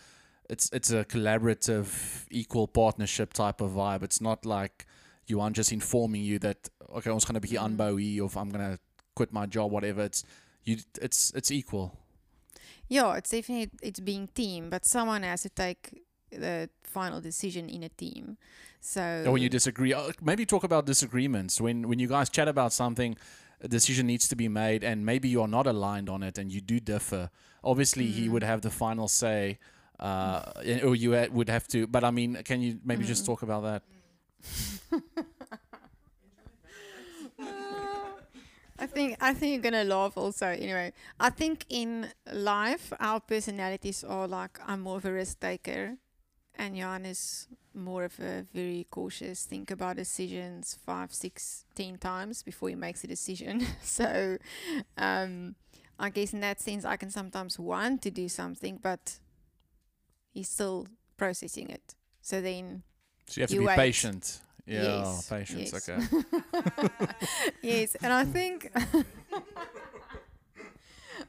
[0.53, 1.87] it's it's a collaborative,
[2.29, 4.03] equal partnership type of vibe.
[4.03, 4.85] It's not like
[5.27, 7.77] you aren't just informing you that okay, ons gaan 'n bietjie Mhm.
[7.77, 8.77] aanbou hier of I'm gonna
[9.15, 10.03] quit my job, whatever.
[10.05, 10.23] It's
[10.63, 10.77] you.
[11.01, 11.87] It's it's equal.
[12.89, 15.81] Yeah, it's definitely it's being team, but someone has to take
[16.29, 18.37] the final decision in a team.
[18.81, 21.61] So Or when you disagree, uh, maybe talk about disagreements.
[21.61, 23.17] When when you guys chat about something,
[23.63, 26.61] a decision needs to be made, and maybe you're not aligned on it, and you
[26.61, 27.29] do differ.
[27.63, 28.31] Obviously, he Mm.
[28.31, 29.57] would have the final say,
[30.01, 31.87] uh, and- or you ha- would have to.
[31.87, 33.27] But I mean, can you maybe just Mm.
[33.27, 33.83] talk about that?
[38.79, 40.47] I think I think you're gonna laugh also.
[40.47, 45.97] Anyway, I think in life our personalities are like I'm more of a risk taker,
[46.55, 52.41] and Jan is more of a very cautious, think about decisions five, six, ten times
[52.43, 53.65] before he makes a decision.
[53.83, 54.37] so,
[54.97, 55.55] um,
[55.99, 59.19] I guess in that sense, I can sometimes want to do something, but
[60.31, 61.95] he's still processing it.
[62.21, 62.83] So then
[63.27, 63.75] So you have to be wait.
[63.75, 64.41] patient.
[64.65, 65.71] Yeah, Yes, patience.
[65.73, 65.89] yes.
[65.89, 65.99] Okay.
[67.61, 68.71] yes, and I think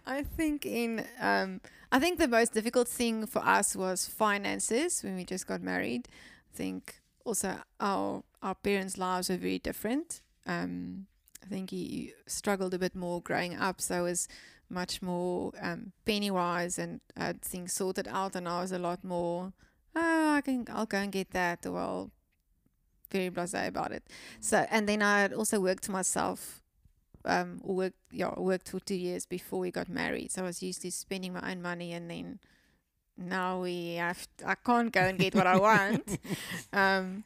[0.06, 5.16] I think in um, I think the most difficult thing for us was finances when
[5.16, 6.08] we just got married.
[6.52, 10.20] I think also our our parents' lives were very different.
[10.46, 11.06] Um,
[11.44, 14.28] I think he struggled a bit more growing up, so I was
[14.72, 19.04] much more um, penny wise and had things sorted out, and I was a lot
[19.04, 19.52] more.
[19.94, 21.66] Oh, I can I'll go and get that.
[21.66, 22.10] Or I'll
[23.12, 24.02] very blasé about it.
[24.40, 26.62] So and then I had also worked myself
[27.24, 30.32] um worked yeah, worked for two years before we got married.
[30.32, 32.40] So I was used to spending my own money and then
[33.16, 36.18] now we have I can't go and get what I want.
[36.72, 37.24] Um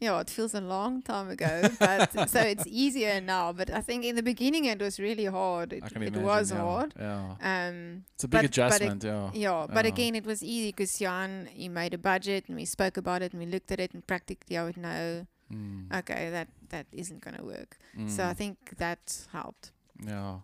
[0.00, 3.52] yeah, it feels a long time ago, but so it's easier now.
[3.52, 5.72] But I think in the beginning it was really hard.
[5.72, 6.22] It, it imagine.
[6.22, 6.94] was yeah, hard.
[6.98, 7.34] Yeah.
[7.40, 9.04] Um, It's a big but- but it- adjustment.
[9.04, 9.30] yeah.
[9.34, 9.92] yeah, but Yeah.
[9.92, 13.32] again, it was easy because Jan he made a budget and we spoke about it
[13.32, 15.92] and we looked at it and practically I would know Mm.
[16.00, 17.76] okay that that isn't going to work.
[18.06, 18.36] So I Mm.
[18.36, 19.72] think that helped.
[20.06, 20.38] Yeah.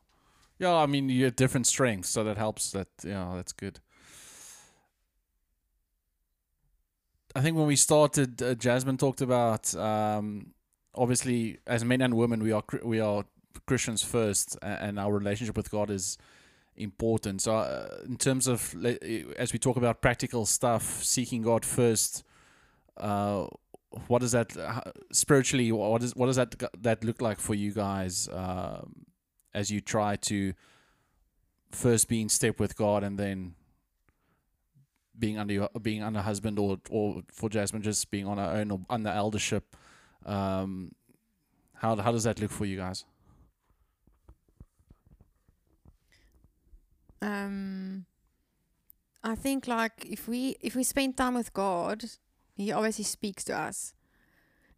[0.59, 3.78] Yeah, I mean you have different strengths, so that helps that yeah, that's good.
[7.37, 10.55] I think when we started uh, Jasmine talked about um
[10.95, 13.24] obviously as men and women we are we are
[13.66, 16.16] Christians first and our relationship with God is
[16.76, 17.43] important.
[17.43, 18.74] So uh, in terms of
[19.37, 22.24] as we talk about practical stuff, seeking God first
[22.97, 23.47] uh
[24.09, 24.80] what does that uh,
[25.12, 29.05] spiritually what is what does that that look like for you guys um
[29.55, 30.55] as you try to
[31.70, 33.55] first be in step with God and then
[35.18, 38.70] being under your, being under husband or or for Jasmine just being on her own
[38.70, 39.76] or under eldership.
[40.24, 40.92] Um,
[41.74, 43.04] how how does that look for you guys?
[47.22, 48.06] Um,
[49.24, 52.04] I think like if we if we spend time with God,
[52.54, 53.94] He obviously speaks to us,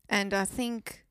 [0.08, 1.04] and I think,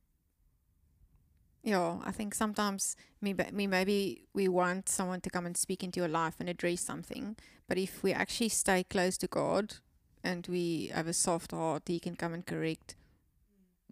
[1.64, 6.00] yeah, I think sometimes me, me maybe we want someone to come and speak into
[6.00, 7.36] your life and address something,
[7.68, 9.76] but if we actually stay close to God
[10.24, 12.96] and we have a soft heart, He can come and correct,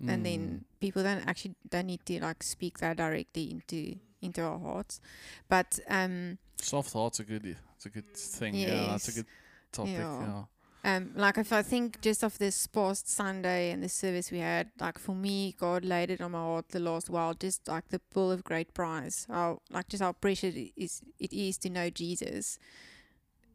[0.07, 0.23] and Mm.
[0.23, 4.99] then people don't actually don't need to like speak that directly into into our hearts,
[5.47, 6.37] but um.
[6.61, 7.45] soft heart's a good,
[7.75, 8.55] it's a good thing.
[8.55, 9.25] Yeah, that's a good
[9.71, 9.93] topic.
[9.93, 10.21] Yeah.
[10.21, 10.43] Yeah.
[10.83, 14.69] Um, like if I think just of this past Sunday and the service we had,
[14.79, 17.97] like for me, God laid it on my heart the last while, just like the
[17.97, 21.89] pull of great prize, how like just how precious it is it is to know
[21.89, 22.59] Jesus.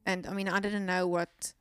[0.07, 1.53] And I mean, I didn't know what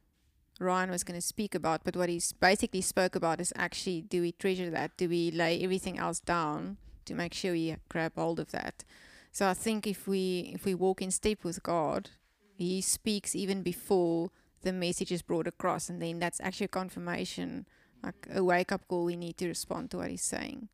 [0.60, 4.22] Ryan was going to speak about, but what he basically spoke about is actually do
[4.22, 4.98] we treasure that?
[4.98, 8.84] Do we lay everything else down to make sure we grab hold of that?
[9.32, 12.10] So I think if we if we walk in step with God,
[12.56, 14.32] He speaks even before
[14.62, 17.66] the message is brought across, and then that's actually a confirmation,
[18.04, 19.06] like a wake up call.
[19.06, 20.68] We need to respond to what He's saying.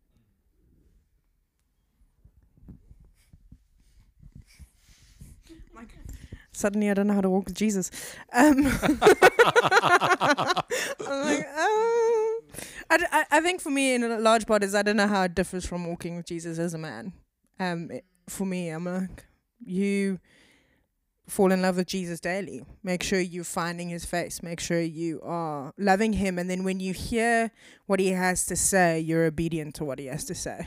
[6.56, 7.92] Suddenly, I don't know how to walk with Jesus.
[8.34, 8.66] Um,
[9.82, 12.42] I'm like, oh.
[12.90, 15.08] I, d- I- I think for me, in a large part, is I don't know
[15.08, 17.14] how it differs from walking with Jesus as a man.
[17.60, 19.26] Um, it- for me, I'm like,
[19.64, 20.20] you
[21.28, 22.64] fall in love with Jesus daily.
[22.84, 24.42] Make sure you're finding his face.
[24.42, 26.40] Make sure you are loving him.
[26.40, 27.52] And then when you hear
[27.86, 30.66] what he has to say, you're obedient to what he has to say.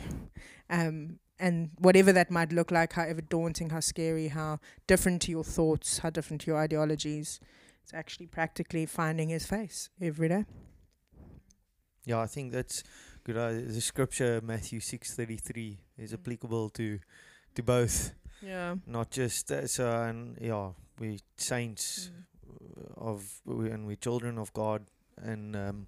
[0.70, 5.44] Um, and whatever that might look like, however daunting, how scary, how different to your
[5.44, 7.40] thoughts, how different to your ideologies,
[7.82, 10.44] it's actually practically finding his face every day.
[12.04, 12.82] Yeah, I think that's
[13.24, 13.36] good.
[13.36, 16.98] Uh, the scripture Matthew six thirty three is applicable to
[17.54, 18.12] to both,
[18.42, 18.76] Yeah.
[18.86, 19.90] not just uh, so.
[20.02, 22.10] And yeah, we saints
[22.48, 24.86] uh, of we, and we children of God,
[25.22, 25.86] and um,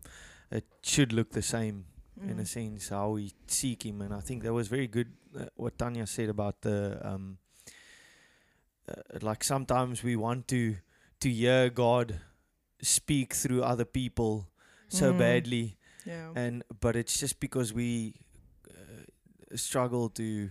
[0.50, 1.84] it should look the same
[2.22, 2.46] in a Mm.
[2.48, 4.00] sense how we seek Him.
[4.02, 5.08] And I think that was very good
[5.38, 7.38] uh, what Tanya said about the um,
[8.88, 10.76] uh, like sometimes we want to
[11.20, 12.20] to hear God
[12.82, 14.48] speak through other people
[14.88, 15.18] so Mm.
[15.18, 16.32] badly Yeah.
[16.34, 18.14] and but it's just because we
[18.70, 20.50] uh, struggle to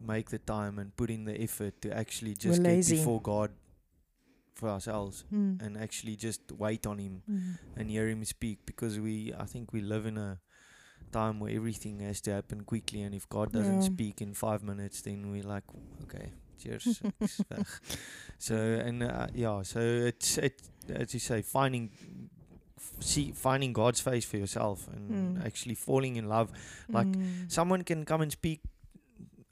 [0.00, 2.96] make the time and put in the effort to actually just get lazy.
[2.96, 3.50] before God
[4.54, 5.60] for ourselves Mm.
[5.62, 7.58] and actually just wait on Him Mm.
[7.76, 10.40] and hear Him speak because we I think we live in a
[11.08, 13.88] time where everything has to happen quickly and if God doesn't Yeah.
[13.94, 15.64] speak in five minutes then we're like
[16.04, 16.32] okay
[16.62, 17.00] cheers
[18.38, 21.90] so and uh, yeah so it's it as you say finding
[22.78, 25.46] f- see finding God's face for yourself and Mm.
[25.46, 26.50] actually falling in love
[26.88, 27.50] like Mm.
[27.50, 28.60] someone can come and speak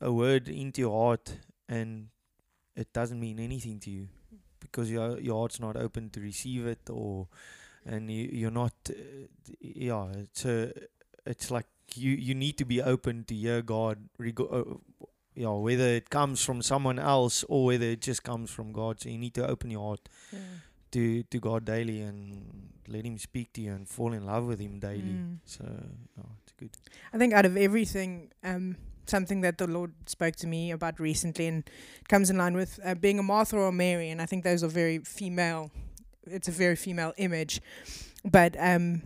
[0.01, 1.39] a word into your heart
[1.69, 2.09] and
[2.77, 4.09] it doesn't mean anything to you
[4.61, 7.29] because your your heart's not open to receive it or
[7.85, 8.95] and you, you're not uh,
[9.61, 10.73] yeah it's a,
[11.27, 14.77] it's like you you need to be open to hear God rego- uh,
[15.35, 19.09] yeah whether it comes from someone else or whether it just comes from God so
[19.09, 20.41] you need to open your heart Yeah.
[20.93, 24.61] to to God daily and let him speak to you and fall in love with
[24.61, 25.39] him daily Mm.
[25.45, 25.65] so
[26.17, 26.71] yeah it's good
[27.15, 31.47] I think out of everything, um, something that the Lord spoke to me about recently
[31.47, 31.63] and
[32.09, 34.63] comes in line with uh, being a Martha or a Mary, and I think those
[34.65, 35.71] are very female.
[36.27, 37.61] It's a very female image,
[38.25, 39.03] but um,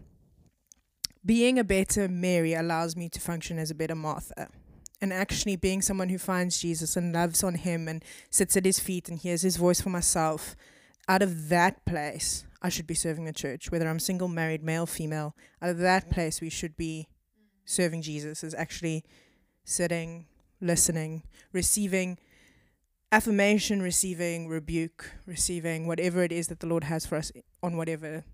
[1.25, 4.49] being a better Mary allows me to function as a better Martha.
[5.03, 8.79] And actually, being someone who finds Jesus and loves on Him and sits at His
[8.79, 10.57] feet and hears His voice for myself,
[11.09, 13.71] out of that place, I should be serving the church.
[13.71, 17.09] Whether I'm single, married, male, female, out of that place, we should be
[17.65, 19.05] serving Jesus is actually
[19.65, 20.27] sitting,
[20.61, 22.19] listening, receiving
[23.13, 28.25] affirmation, receiving rebuke, receiving whatever it is that the Lord has for us on whatever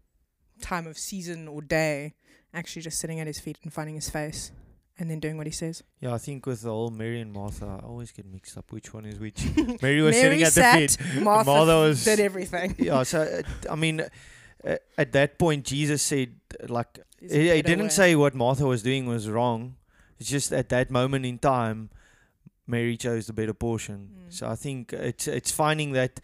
[0.60, 2.14] time of season or day,
[2.54, 4.52] actually just sitting at his feet and finding his face
[4.98, 5.82] and then doing what he says.
[6.00, 8.94] Yeah, I think with the whole Mary and Martha, I always get mixed up which
[8.94, 9.44] one is which.
[9.82, 10.98] Mary was Mary sitting at the feet.
[11.22, 12.74] Martha, Martha was- did everything.
[12.78, 17.62] yeah, so uh, I mean, uh, at that point, Jesus said, uh, like, he, he
[17.62, 17.88] didn't way.
[17.88, 19.76] say what Martha was doing was wrong.
[20.18, 21.90] It's just at that moment in time,
[22.66, 24.10] Mary chose the better portion.
[24.28, 24.32] Mm.
[24.32, 26.20] So I think it's it's finding that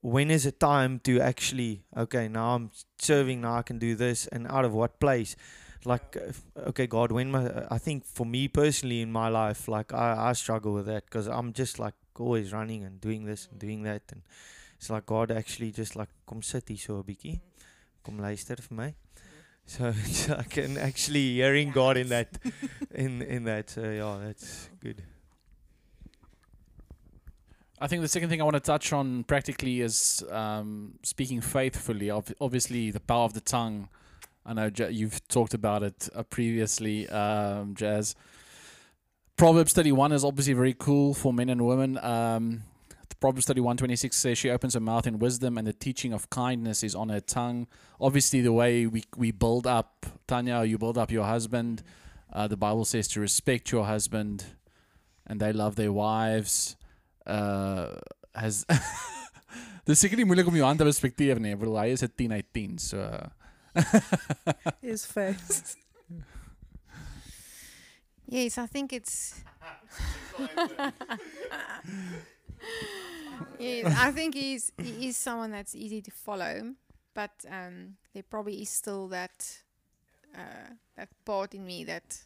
[0.00, 4.26] when is it time to actually okay now I'm serving now I can do this
[4.26, 5.36] and out of what place?
[5.84, 9.92] Like uh, okay God when my I think for me personally in my life like
[9.92, 13.58] I, I struggle with that because I'm just like always running and doing this and
[13.58, 14.22] doing that and
[14.76, 17.40] it's like God actually just like kom sit hier so 'n bietjie
[18.02, 18.94] kom luister vir my.
[19.64, 22.38] So, so I can actually hearing God in that
[22.90, 23.70] in in that.
[23.70, 25.02] So yeah that's good
[27.82, 32.10] I think the second thing I want to touch on practically is um, speaking faithfully.
[32.10, 33.88] Obviously, the power of the tongue.
[34.46, 38.14] I know you've talked about it uh, previously, um, Jazz.
[39.36, 41.98] Proverbs 31 is obviously very cool for men and women.
[41.98, 42.62] Um,
[43.18, 46.84] Proverbs 31 26 says, She opens her mouth in wisdom, and the teaching of kindness
[46.84, 47.66] is on her tongue.
[48.00, 51.82] Obviously, the way we, we build up, Tanya, you build up your husband.
[52.32, 54.44] Uh, the Bible says to respect your husband,
[55.26, 56.76] and they love their wives.
[57.26, 57.94] Uh,
[58.34, 58.64] has
[59.86, 61.52] Dis seker nie moeilik om jou hand te respekteer nie.
[61.56, 62.78] Ek bedoel hy is 'n 10 uit 10.
[62.78, 62.98] So
[64.82, 65.76] His face.
[68.28, 69.42] Yes, I think it's.
[73.58, 76.74] yes, I think he's he is someone that's easy to follow,
[77.14, 79.62] but um, there probably is still that
[80.34, 82.24] uh, that part in me that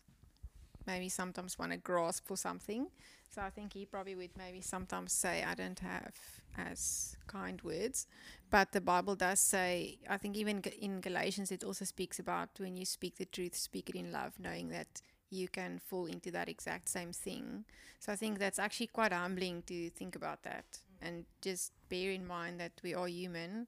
[0.87, 2.87] maybe sometimes want to grasp for something.
[3.31, 6.15] So I think he probably would maybe sometimes say, "I don't have
[6.57, 8.07] as kind words,"
[8.51, 9.99] but the Bible does say.
[10.09, 13.91] I think even in Galatians it also speaks about when you speak the truth, speak
[13.91, 17.65] it in love, knowing that you can fall into that exact same thing.
[18.01, 22.27] So I think that's actually quite humbling to think about that and just bear in
[22.27, 23.67] mind that we are human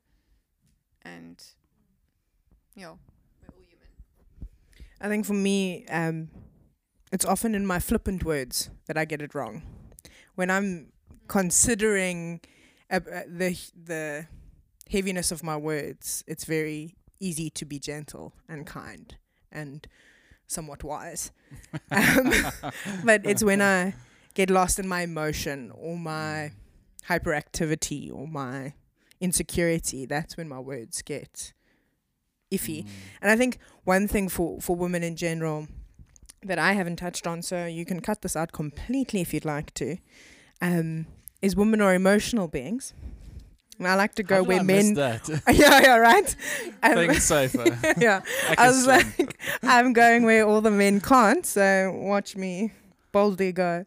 [1.03, 1.43] and
[2.75, 2.99] you know,
[3.43, 3.89] we're all human.
[5.01, 6.29] I think for me, um,
[7.13, 9.63] it's often in my flippant words that I get it wrong.
[10.35, 10.93] When I'm
[11.29, 12.41] considering
[12.91, 14.27] uh, the the
[14.91, 19.17] heaviness of my words, it's very easy to be gentle and kind
[19.53, 19.87] and
[20.47, 21.31] somewhat wise.
[21.91, 22.33] um,
[23.05, 23.95] but it's when I
[24.35, 26.53] get lost in my emotion or my
[27.09, 28.75] hyperactivity or my
[29.21, 31.53] insecurity that's when my words get
[32.53, 32.85] iffy.
[32.85, 32.89] mm,
[33.21, 35.67] And I think one thing for, for women in general
[36.43, 39.75] that I haven't touched on, so you can cut this out completely if you'd like
[39.75, 39.97] to,
[40.61, 41.07] um,
[41.43, 42.95] is women are emotional beings.
[43.79, 44.95] And I like to go where I men.
[44.95, 45.29] that.
[45.53, 46.35] yeah, yeah, right.
[46.83, 47.79] Um, Safer.
[47.99, 48.23] yeah,
[48.57, 51.47] I was like, I'm going where all the men can't.
[51.47, 52.73] So watch me
[53.13, 53.85] boldly go.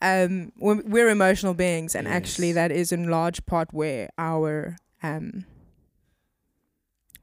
[0.00, 5.44] Um, we're, we're emotional beings, and actually, that is in large part where our um,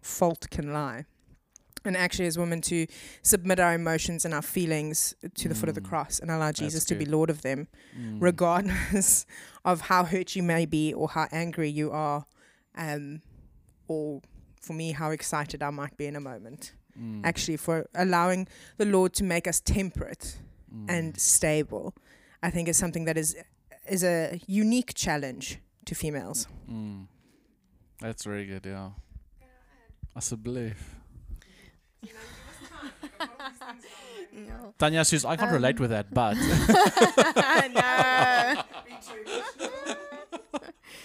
[0.01, 1.05] fault can lie.
[1.86, 2.88] And actually, as women, to
[3.22, 5.90] submit our emotions and our feelings to the foot of the Mm.
[5.90, 7.06] cross and allow Jesus to be.
[7.06, 7.68] Lord of them,
[7.98, 8.22] Mm.
[8.22, 9.26] regardless
[9.66, 12.26] of how hurt you may be or how angry you are,
[12.76, 13.22] um,
[13.88, 14.22] or
[14.62, 17.22] for me, how excited I might be in a moment Mm.
[17.24, 20.38] actually for allowing the Lord to make us temperate
[20.74, 20.86] Mm.
[20.90, 21.96] and stable,
[22.44, 23.36] I think is something that is
[23.88, 26.48] is a unique challenge to females.
[26.70, 27.08] Mm.
[28.02, 28.92] That's very good, yeah.
[30.16, 30.76] Asseblief.
[34.32, 34.72] Yeah.
[34.78, 36.36] Tanya says, I can't relate Um, with that, but.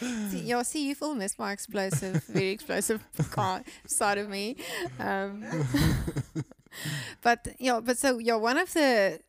[0.00, 0.28] no.
[0.30, 4.56] see, yeah, see, you've all missed my explosive, very explosive car side of me.
[4.98, 5.44] Um,
[7.22, 9.20] but yeah, but so yeah, one of the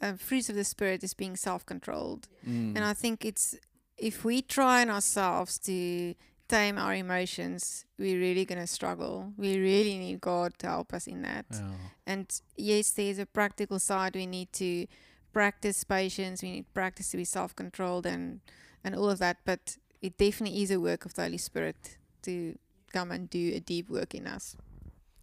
[0.00, 2.76] uh, fruits of the spirit is being self-controlled, Mm.
[2.76, 3.54] and I think it's
[3.96, 6.14] if we try in ourselves to
[6.48, 9.32] tame our emotions, we're really gonna struggle.
[9.36, 11.46] We really need God to help us in that.
[11.50, 11.70] yeah.
[12.06, 14.14] And yes, there's a practical side.
[14.14, 14.86] We need to
[15.32, 16.42] practice patience.
[16.42, 18.40] We need practice to be self-controlled and
[18.82, 19.38] and all of that.
[19.44, 22.58] But it definitely is a work of the Holy Spirit to
[22.92, 24.56] come and do a deep work in us.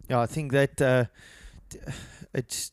[0.10, 1.06] Yeah, I think that uh,
[2.34, 2.72] it's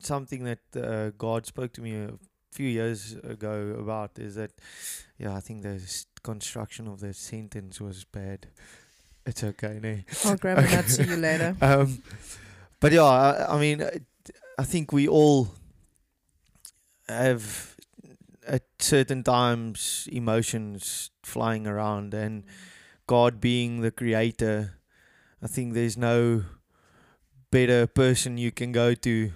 [0.00, 2.08] something that uh, God spoke to me
[2.54, 4.18] few years ago about.
[4.18, 4.52] Is that,
[5.18, 5.80] yeah, I think the
[6.22, 8.46] construction of the sentence was bad.
[9.26, 9.98] It's okay, no.
[10.24, 10.84] I'll grab a nut.
[10.86, 11.56] See you later.
[11.60, 12.02] Um,
[12.78, 13.90] but yeah, I, I mean, uh,
[14.58, 15.48] I think we all
[17.08, 17.74] have
[18.46, 22.44] at certain times emotions flying around, and
[23.06, 24.78] God being the creator,
[25.42, 26.44] I think there's no
[27.50, 29.32] better person you can go to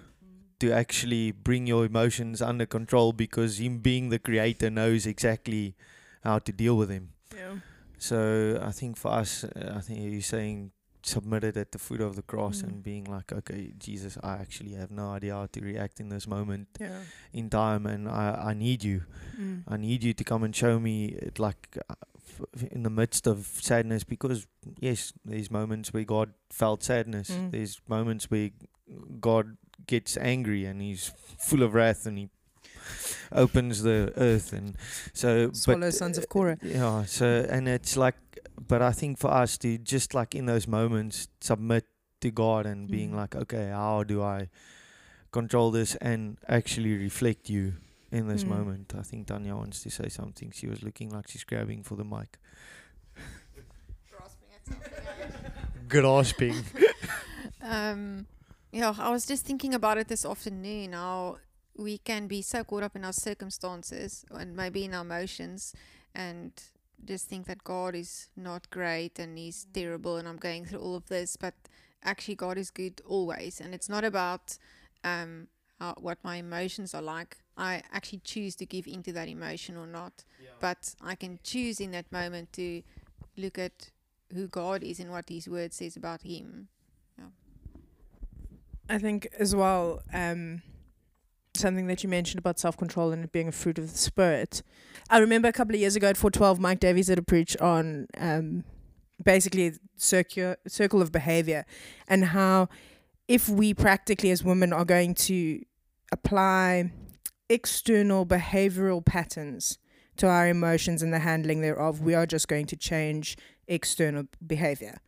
[0.60, 5.74] to actually bring your emotions under control because him being the creator knows exactly
[6.24, 7.10] how to deal with them.
[7.34, 7.58] Yeah.
[7.98, 12.16] So I think for us, uh, I think you're saying submitted at the foot of
[12.16, 12.64] the cross Mm.
[12.68, 16.26] and being like, okay, Jesus, I actually have no idea how to react in this
[16.26, 17.00] moment Yeah.
[17.32, 19.02] in time, and I, I need you.
[19.40, 19.62] Mm.
[19.68, 23.26] I need you to come and show me it like uh, f- in the midst
[23.28, 24.46] of sadness because
[24.80, 27.30] yes, there's moments where God felt sadness.
[27.30, 27.52] Mm.
[27.52, 28.50] There's moments where
[29.20, 29.56] God
[29.88, 32.28] gets angry and he's full of wrath and he
[33.32, 34.76] opens the earth and
[35.12, 36.58] so Swallow but sons uh, of Korah.
[36.62, 38.14] yeah so and it's like
[38.68, 41.84] but I think for us to just like in those moments submit
[42.20, 43.16] to God and being Mm.
[43.16, 44.48] like okay how do I
[45.32, 47.74] control this and actually reflect you
[48.10, 48.48] in this Mm.
[48.48, 48.94] moment.
[48.98, 50.50] I think Tanya wants to say something.
[50.54, 52.38] She was looking like she's grabbing for the mic.
[55.88, 56.54] Grasping.
[57.62, 58.26] Um,
[58.72, 60.92] yeah, I was just thinking about it this afternoon.
[60.92, 61.38] How
[61.76, 65.74] we can be so caught up in our circumstances and maybe in our emotions,
[66.14, 66.52] and
[67.04, 70.96] just think that God is not great and He's terrible, and I'm going through all
[70.96, 71.36] of this.
[71.36, 71.54] But
[72.04, 74.58] actually, God is good always, and it's not about
[75.04, 75.48] um,
[75.78, 77.38] how, what my emotions are like.
[77.56, 80.24] I actually choose to give into that emotion or not.
[80.60, 82.82] But I can choose in that moment to
[83.36, 83.90] look at
[84.32, 86.68] who God is and what His Word says about Him.
[88.88, 90.62] I think as well, um,
[91.54, 94.62] something that you mentioned about self control and it being a fruit of the spirit.
[95.10, 98.06] I remember a couple of years ago at 412, Mike Davies did a preach on
[98.18, 98.64] um,
[99.22, 101.66] basically circular circle of behavior
[102.06, 102.68] and how
[103.26, 105.62] if we practically as women are going to
[106.12, 106.90] apply
[107.50, 109.78] external behavioral patterns
[110.16, 113.36] to our emotions and the handling thereof, we are just going to change
[113.66, 114.98] external behavior.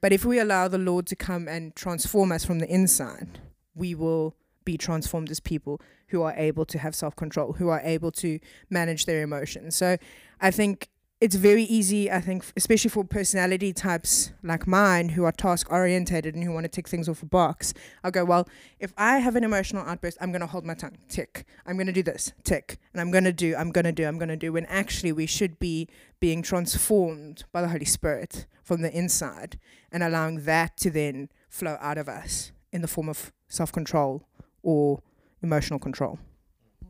[0.00, 3.40] But if we allow the Lord to come and transform us from the inside,
[3.74, 4.34] we will
[4.64, 8.38] be transformed as people who are able to have self control, who are able to
[8.70, 9.76] manage their emotions.
[9.76, 9.96] So
[10.40, 10.88] I think
[11.20, 16.34] it's very easy, I think, especially for personality types like mine who are task orientated
[16.34, 17.74] and who want to tick things off a box.
[18.04, 18.48] I'll go, well,
[18.78, 21.44] if I have an emotional outburst, I'm going to hold my tongue, tick.
[21.66, 22.78] I'm going to do this, tick.
[22.92, 24.52] And I'm going to do, I'm going to do, I'm going to do.
[24.52, 25.88] When actually we should be
[26.20, 29.58] being transformed by the Holy Spirit from the inside
[29.90, 34.22] and allowing that to then flow out of us in the form of self control
[34.62, 35.02] or
[35.42, 36.20] emotional control.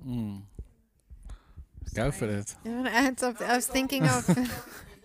[0.07, 0.43] Mm.
[1.95, 2.55] Go for it.
[2.65, 3.47] You want to add something?
[3.47, 4.29] I was thinking of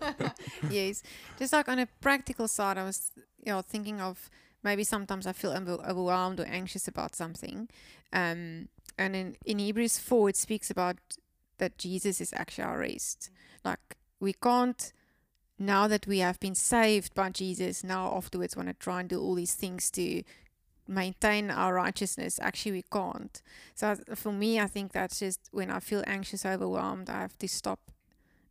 [0.70, 1.02] yes,
[1.38, 3.12] just like on a practical side, I was
[3.44, 4.30] you know thinking of
[4.62, 7.68] maybe sometimes I feel overwhelmed or anxious about something,
[8.12, 8.68] um,
[8.98, 10.96] and in in Hebrews four it speaks about
[11.58, 13.30] that Jesus is actually our rest.
[13.64, 14.92] Like we can't
[15.58, 19.20] now that we have been saved by Jesus, now afterwards want to try and do
[19.20, 20.22] all these things to
[20.86, 22.38] maintain our righteousness.
[22.40, 23.42] Actually, we can't.
[23.74, 27.48] So for me, I think that's just when I feel anxious, overwhelmed, I have to
[27.48, 27.90] stop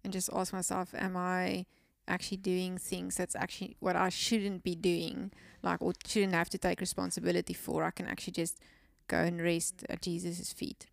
[0.04, 1.66] and just ask myself, am I
[2.08, 5.32] actually doing things that's actually what I shouldn't be doing,
[5.62, 7.84] like or shouldn't have to take responsibility for?
[7.84, 8.60] I can actually just
[9.08, 10.88] go and rest at Jesus' feet.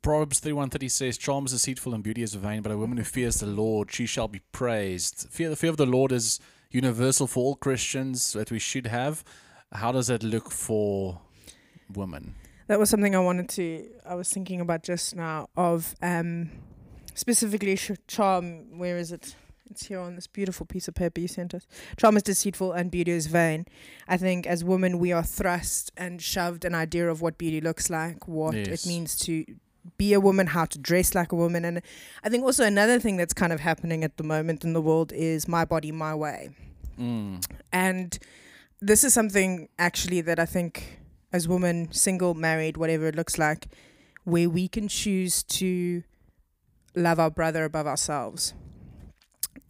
[0.00, 3.40] Proverbs 31:30 says, "Charm is deceitful and beauty is vain, but a woman who fears
[3.40, 6.40] the Lord, she shall be praised." Fear, the fear of the Lord is
[6.70, 9.24] universal for all Christians that we should have.
[9.72, 11.20] How does that look for
[11.92, 12.34] women?
[12.66, 13.88] That was something I wanted to.
[14.06, 16.50] I was thinking about just now of um,
[17.14, 18.78] specifically sh- charm.
[18.78, 19.34] Where is it?
[19.70, 21.66] It's here on this beautiful piece of paper you sent us.
[21.98, 23.66] Charm is deceitful and beauty is vain.
[24.06, 27.90] I think as women we are thrust and shoved an idea of what beauty looks
[27.90, 28.84] like, what Yes.
[28.84, 29.44] it means to
[29.96, 31.80] be a woman, how to dress like a woman, and
[32.22, 35.12] I think also another thing that's kind of happening at the moment in the world
[35.12, 36.50] is my body, my way.
[36.98, 37.44] Mm.
[37.72, 38.18] And
[38.80, 41.00] this is something actually that I think
[41.32, 43.68] as women, single, married, whatever it looks like,
[44.24, 46.02] where we can choose to
[46.94, 48.54] love our brother above ourselves.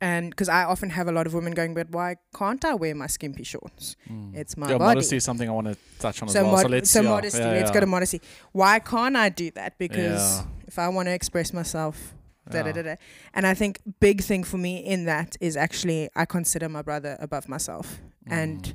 [0.00, 2.94] And because I often have a lot of women going, but why can't I wear
[2.94, 3.96] my skimpy shorts?
[4.08, 4.34] Mm.
[4.36, 4.94] It's my yeah, body.
[4.94, 6.52] modesty is something I want to touch on So, as well.
[6.52, 7.38] mod- so let's so yeah, modesty.
[7.40, 8.20] yeah, let's go to modesty.
[8.52, 9.76] Why can't I do that?
[9.78, 12.14] Because if I want to express myself,
[12.50, 12.94] da, da, da, da.
[13.34, 17.16] and I think big thing for me in that is actually I consider my brother
[17.20, 18.74] above myself, and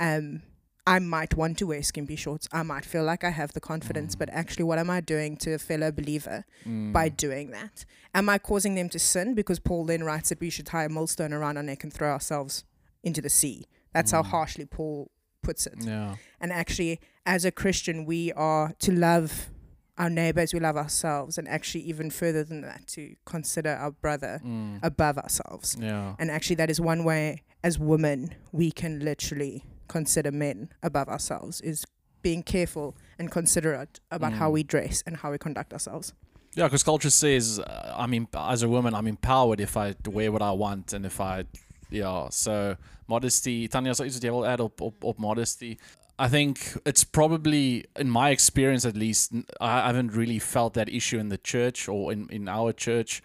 [0.00, 0.18] Mm.
[0.18, 0.42] um,
[0.86, 2.48] I might want to wear skimpy shorts.
[2.52, 4.18] I might feel like I have the confidence, Mm.
[4.18, 6.92] but actually, what am I doing to a fellow believer Mm.
[6.92, 7.84] by doing that?
[8.14, 9.34] Am I causing them to sin?
[9.34, 12.10] Because Paul then writes that we should tie a millstone around our neck and throw
[12.10, 12.64] ourselves
[13.04, 13.66] into the sea.
[13.92, 14.26] That's how Mm.
[14.30, 15.10] harshly Paul
[15.42, 15.74] puts it.
[15.78, 16.16] Yeah.
[16.40, 19.50] And actually, as a Christian, we are to love
[19.98, 24.40] our neighbors, we love ourselves, and actually, even further than that, to consider our brother
[24.44, 24.80] Mm.
[24.82, 25.76] above ourselves.
[25.78, 26.16] yeah.
[26.18, 31.60] And actually, that is one way as women we can literally consider men above ourselves
[31.60, 31.84] is
[32.22, 34.54] being careful and considerate about how Mm.
[34.54, 36.12] we dress and how we conduct ourselves.
[36.54, 40.30] Yeah, because culture says, uh, I mean, as a woman, I'm empowered if I wear
[40.30, 41.44] what I want and if I,
[41.90, 42.28] yeah.
[42.30, 42.76] So
[43.08, 45.78] modesty, Tanya, so iets wat jy wil add op, op, op modesty.
[46.18, 51.18] I think it's probably, in my experience at least, I haven't really felt that issue
[51.18, 53.22] in the church or in, in our church.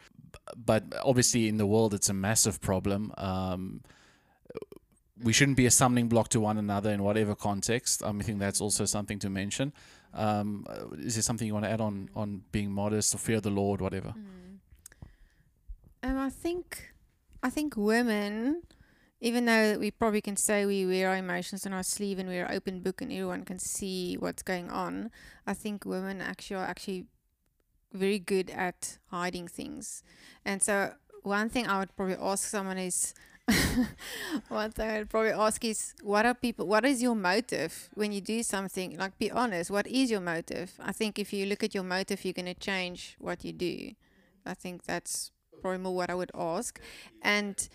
[0.55, 3.11] But obviously, in the world, it's a massive problem.
[3.17, 3.81] Um,
[5.23, 8.03] we shouldn't be a stumbling block to one another in whatever context.
[8.03, 9.73] Um, I think that's also something to mention.
[10.13, 13.41] Um, uh, is there something you want to add on on being modest or fear
[13.41, 14.13] the Lord, whatever?
[16.03, 16.93] Um, I think,
[17.41, 18.61] I think women
[19.19, 22.45] even though we probably can say we wear our emotions on our sleeve and we're
[22.45, 25.09] an open book and everyone can see what's going on,
[25.45, 27.05] I think women actually are actually
[27.93, 30.03] very good at hiding things.
[30.45, 30.93] And so
[31.23, 33.15] one thing I would probably ask someone is
[34.49, 38.19] one thing I'd probably ask is what are people what is your motive when you
[38.21, 38.97] do something?
[38.97, 40.73] Like be honest, what is your motive?
[40.79, 43.91] I think if you look at your motive you're gonna change what you do.
[44.45, 45.31] I think that's
[45.61, 46.79] probably more what I would ask.
[47.21, 47.67] And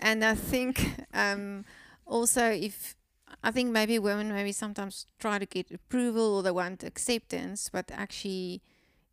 [0.00, 1.64] and I think um,
[2.06, 2.96] also if
[3.44, 7.90] I think maybe women maybe sometimes try to get approval or they want acceptance, but
[7.92, 8.60] actually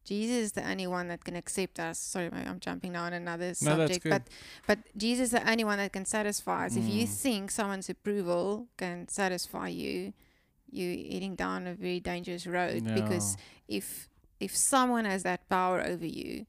[0.10, 1.98] Jesus is the only one that can accept us.
[2.14, 4.10] Sorry, I'm jumping now on another No, that's subject, good.
[4.16, 4.24] but
[4.70, 6.76] but Jesus is the only one that can satisfy us.
[6.82, 7.22] If you Mm.
[7.24, 10.14] think someone's approval can satisfy you,
[10.78, 13.28] you're heading down a very dangerous road because
[13.68, 13.86] if
[14.40, 16.46] if someone has that power over you,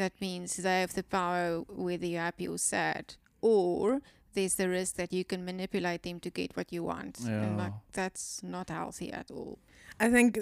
[0.00, 1.44] that means they have the power
[1.86, 3.04] whether you're happy or sad,
[3.40, 4.00] or
[4.34, 7.42] there's the risk that you can manipulate them to get what you want, yeah.
[7.42, 9.58] and like that's not healthy at all.
[9.98, 10.38] I think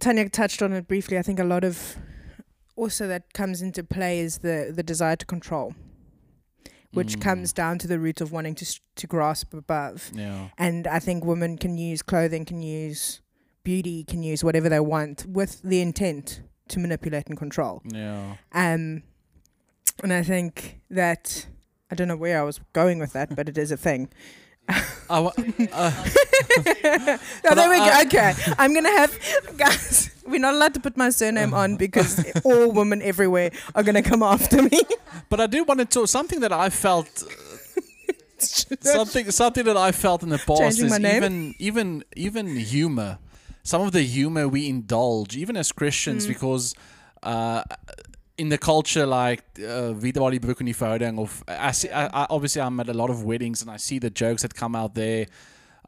[0.00, 1.18] Tanya touched on it briefly.
[1.18, 1.96] I think a lot of
[2.76, 5.74] also that comes into play is the the desire to control,
[6.92, 7.20] which Mm.
[7.22, 10.10] comes down to the root of wanting to s- to grasp above.
[10.14, 10.48] Yeah.
[10.58, 13.20] And I think women can use clothing, can use
[13.64, 17.82] beauty, can use whatever they want with the intent to manipulate and control.
[17.84, 18.36] Yeah.
[18.52, 19.02] Um,
[20.02, 21.46] and I think that
[21.90, 24.08] I don't know where I was going with that, but it is a thing.
[25.12, 25.32] Uh, oh,
[27.42, 28.00] But there we go.
[28.06, 29.12] Okay, I'm gonna have
[29.56, 30.10] guys.
[30.26, 34.22] We're not allowed to put my surname on because all women everywhere are gonna come
[34.22, 34.80] after me.
[35.28, 37.24] but I do want to talk something that I felt
[38.38, 43.18] something something that I felt in the past Changing is even even even humor.
[43.62, 46.28] Some of the humor we indulge, even as Christians, Mm.
[46.28, 46.74] because
[47.22, 47.62] uh,
[48.42, 51.88] in the culture like uh, wie waar die broek in die verhouding of I see,
[51.90, 54.54] I, I, obviously I'm at a lot of weddings and I see the jokes that
[54.54, 55.26] come out there.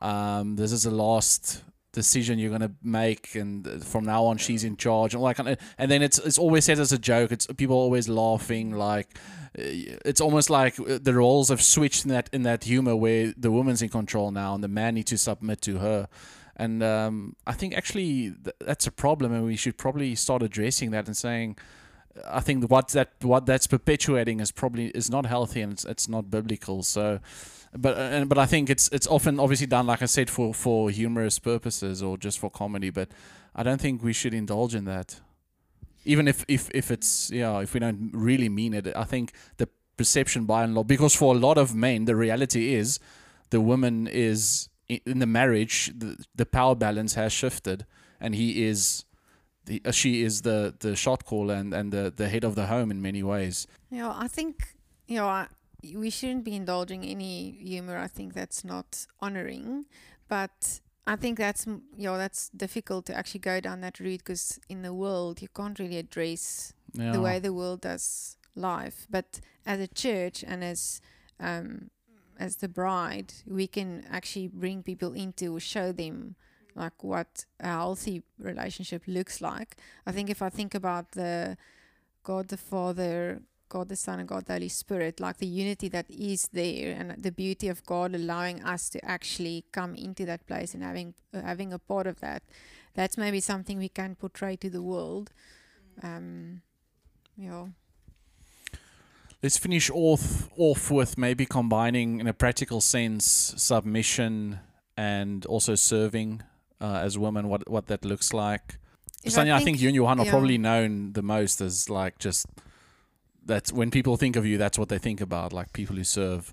[0.00, 4.62] Um, this is the last decision you're gonna make, and uh, from now on she's
[4.62, 7.32] in charge, and like, and then it's it's always said as a joke.
[7.32, 9.18] It's people are always laughing like
[9.58, 13.34] uh, it's almost like uh, the roles have switched in that in that humor where
[13.36, 16.08] the woman's in control now and the man needs to submit to her
[16.56, 20.92] and um, I think actually th- that's a problem and we should probably start addressing
[20.92, 21.56] that and saying
[22.26, 26.08] I think what that what that's perpetuating is probably is not healthy and it's, it's
[26.08, 26.82] not biblical.
[26.82, 27.20] So
[27.76, 30.54] but uh, and, but I think it's it's often obviously done like I said for
[30.54, 33.08] for humorous purposes or just for comedy but
[33.54, 35.20] I don't think we should indulge in that.
[36.04, 39.66] Even if if if it's yeah if we don't really mean it i think the
[39.96, 42.98] perception by and large because for a lot of men the reality is
[43.50, 47.86] the woman is in the marriage the, the power balance has shifted
[48.20, 49.04] and he is
[49.66, 52.66] the, uh, she is the the shot caller and and the the head of the
[52.66, 55.46] home in many ways Yeah, I think you know I,
[55.94, 57.98] we shouldn't be indulging any humor.
[57.98, 59.86] I think that's not honoring,
[60.28, 64.58] but I think that's you know that's difficult to actually go down that route because
[64.68, 69.06] in the world you can't really address yeah the way the world does life.
[69.10, 71.00] But as a church and as
[71.40, 71.90] um,
[72.38, 76.36] as the bride, we can actually bring people into or show them
[76.74, 79.76] like what a healthy relationship looks like.
[80.06, 81.56] I think if I think about the
[82.22, 86.06] God the Father, God the Son, and God the Holy Spirit, like the unity that
[86.10, 90.74] is there, and the beauty of God allowing us to actually come into that place
[90.74, 92.42] and having uh, having a part of that.
[92.94, 95.30] That's maybe something we can portray to the world.
[96.02, 96.62] Um,
[97.36, 97.66] yeah.
[99.42, 104.60] Let's finish off off with maybe combining in a practical sense submission
[104.96, 106.42] and also serving
[106.84, 107.48] uh, as women.
[107.48, 108.78] What what that looks like.
[109.24, 112.46] If Sonia, I think, you and Johan are probably known the most as like just
[113.46, 116.52] that's when people think of you, that's what they think about, like people who serve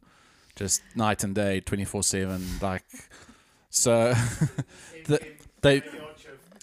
[0.55, 2.83] just night and day, twenty four seven, like
[3.69, 4.13] so.
[5.05, 5.19] the,
[5.61, 5.83] they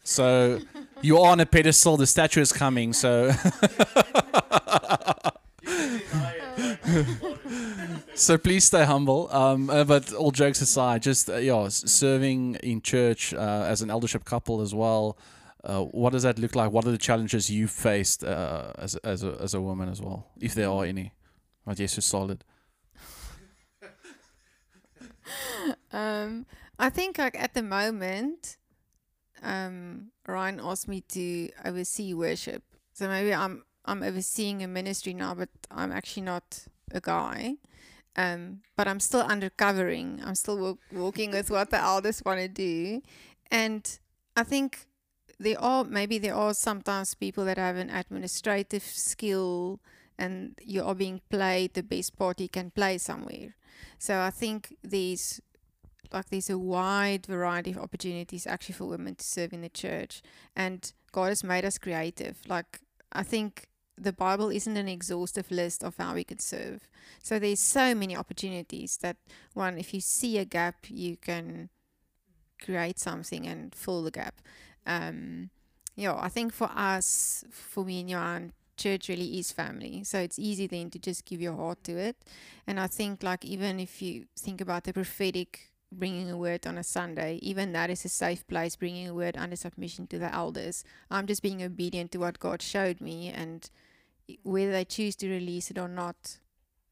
[0.02, 0.60] so
[1.02, 1.98] you are on a pedestal.
[1.98, 2.94] The statue is coming.
[2.94, 3.30] So
[8.18, 9.28] so please stay humble.
[9.32, 13.90] Um, uh, but all jokes aside, just uh, yeah, serving in church uh, as an
[13.90, 15.16] eldership couple as well.
[15.64, 16.70] Uh, what does that look like?
[16.70, 20.26] What are the challenges you faced uh, as as a, as a woman as well,
[20.40, 21.12] if there are any?
[21.64, 22.44] Wat Jesus solid.
[25.92, 26.46] Um,
[26.78, 28.56] I think like at the moment,
[29.42, 32.62] um, Ryan asked me to oversee worship.
[32.92, 37.56] So maybe I'm I'm overseeing a ministry now, but I'm actually not a guy.
[38.18, 40.26] Um, but I'm still undercovering.
[40.26, 43.00] I'm still walk, walking with what the elders want to do,
[43.48, 43.98] and
[44.36, 44.86] I think
[45.38, 49.80] there are maybe there are sometimes people that have an administrative skill
[50.18, 53.54] and you are being played the best part you can play somewhere.
[53.98, 55.40] So I think there's
[56.12, 60.22] like there's a wide variety of opportunities actually for women to serve in the church,
[60.56, 62.38] and God has made us creative.
[62.48, 62.80] Like
[63.12, 63.68] I think
[64.01, 66.88] the Bible isn't an exhaustive list of how we can serve.
[67.22, 69.16] So there's so many opportunities that
[69.55, 71.68] one, if you see a gap, you can
[72.62, 74.40] create something and fill the gap.
[74.86, 75.51] Um,
[75.96, 80.05] yeah, I think for us, for me and Johan, church really is family.
[80.05, 82.16] So it's easy then to just give your heart to it.
[82.66, 86.78] And I think like even if you think about the prophetic bringing a word on
[86.78, 90.32] a Sunday, even that is a safe place, bringing a word under submission to the
[90.32, 90.84] elders.
[91.11, 93.68] I'm just being obedient to what God showed me, and
[94.42, 96.38] whether they choose to release it or not,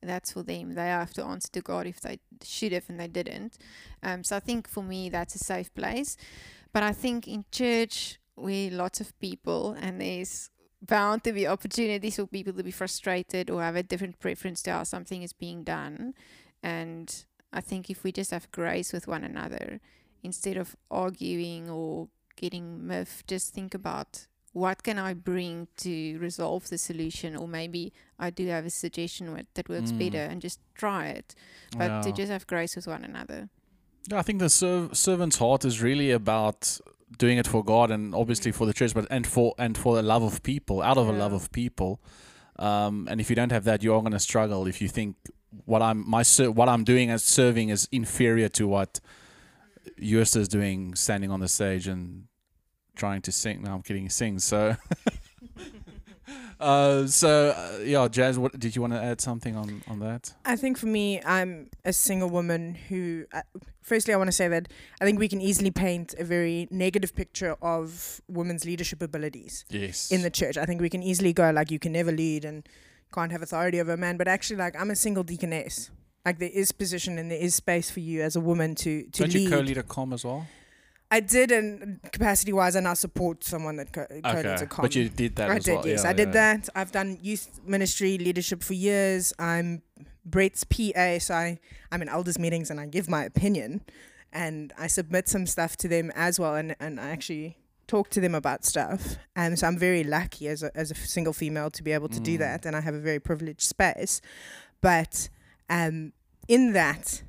[0.03, 0.75] that's for them.
[0.75, 3.59] They have to answer to God if they should have and they didn't.
[4.03, 6.17] Um, so I think for me, that's a safe place.
[6.73, 10.51] But I think in church, we're lots of people, and there's
[10.83, 14.73] bound to be opportunities for people to be frustrated or have a different preference to
[14.73, 16.15] how something is being done.
[16.63, 19.81] And I think if we just have grace with one another,
[20.23, 24.27] instead of arguing or getting miffed, just think about
[24.63, 29.25] what can I bring to resolve the solution, or maybe I do have a suggestion
[29.55, 29.99] that works Mm.
[30.03, 31.29] better, and just try it.
[31.79, 33.41] But to just have grace with one another.
[34.11, 36.61] Yeah, I think the serv- servant's heart is really about
[37.19, 40.03] doing it for God and obviously for the church, but and for and for the
[40.03, 41.93] love of people, out of a love of people.
[42.59, 44.67] Um, and if you don't have that, you are going to struggle.
[44.67, 45.17] If you think
[45.67, 49.01] what I'm my ser- what I'm doing as serving is inferior to what
[50.01, 52.25] Joost is doing, standing on the stage and
[52.97, 53.63] trying to sing.
[53.63, 54.03] No, I'm kidding.
[54.05, 54.43] He sings.
[54.45, 54.77] So,
[56.61, 58.39] uh, so uh, yeah, Jazz.
[58.39, 60.35] What did you want to add something on on that?
[60.45, 63.43] I think for me, I'm a single woman who, uh,
[63.83, 64.69] firstly, I want to say that
[65.01, 70.11] I think we can easily paint a very negative picture of women's leadership abilities Yes.
[70.11, 70.57] in the church.
[70.57, 72.67] I think we can easily go like, you can never lead and
[73.15, 74.17] can't have authority over a man.
[74.17, 75.91] But actually, like, I'm a single deaconess.
[76.25, 79.23] Like, there is position and there is space for you as a woman to to
[79.23, 79.43] Don't lead.
[79.45, 80.47] you co-lead a com as well?
[81.11, 84.83] I did, and capacity wise, and I support someone that co- a com.
[84.83, 85.87] But you did that I as did, well.
[85.87, 86.03] yes.
[86.03, 86.33] Yeah, I did yeah.
[86.57, 86.69] that.
[86.75, 89.33] I've done youth ministry leadership for years.
[89.39, 89.83] I'm
[90.25, 91.61] Brett's PA, so I,
[91.93, 93.83] I'm in elders meetings and I give my opinion
[94.33, 98.21] and I submit some stuff to them as well and, and I actually talk to
[98.21, 99.17] them about stuff.
[99.37, 102.19] And so I'm very lucky as a, as a single female to be able to
[102.19, 102.39] do Mm.
[102.41, 104.21] that and I have a very privileged space.
[104.81, 105.29] But
[105.71, 106.13] um,
[106.49, 107.23] in that,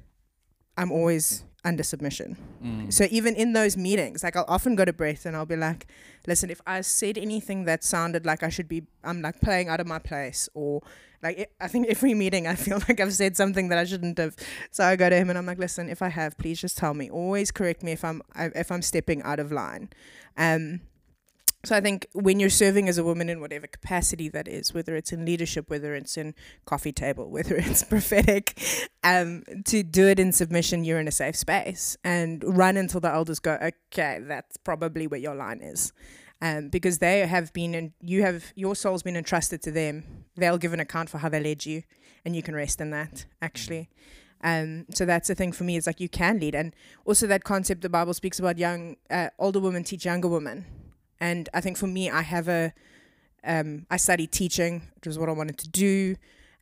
[0.75, 2.37] I'm always under submission.
[2.63, 2.91] Mm.
[2.91, 5.85] So even in those meetings, like I'll often go to Brett and I'll be like,
[6.25, 9.79] listen, if I said anything that sounded like I should be, I'm like playing out
[9.79, 10.81] of my place or
[11.21, 14.17] like it, I think every meeting I feel like I've said something that I shouldn't
[14.17, 14.35] have.
[14.71, 16.93] So I go to him and I'm like, listen, if I have, please just tell
[16.93, 17.09] me.
[17.09, 19.89] Always correct me if I'm if I'm stepping out of line.
[20.37, 20.81] Um,
[21.67, 24.95] so I think when you're serving as a woman in whatever capacity that is, whether
[24.95, 28.57] it's in leadership, whether it's in coffee table, whether it's prophetic,
[29.03, 33.11] um, to do it in submission, you're in a safe space and run until the
[33.11, 35.91] elders go, okay, that's probably where your line is.
[36.41, 40.23] Um, because they have been, and you have, your soul's been entrusted to them.
[40.37, 41.83] They'll give an account for how they led you,
[42.23, 43.89] and you can rest in that, actually.
[44.41, 46.55] Um, so that's the thing for me, is like you can lead.
[46.55, 50.65] And also that concept the Bible speaks about young, uh, older women teach younger women.
[51.19, 52.73] And I think for me, I have a,
[53.43, 56.15] um, I studied teaching, which was what I wanted to do.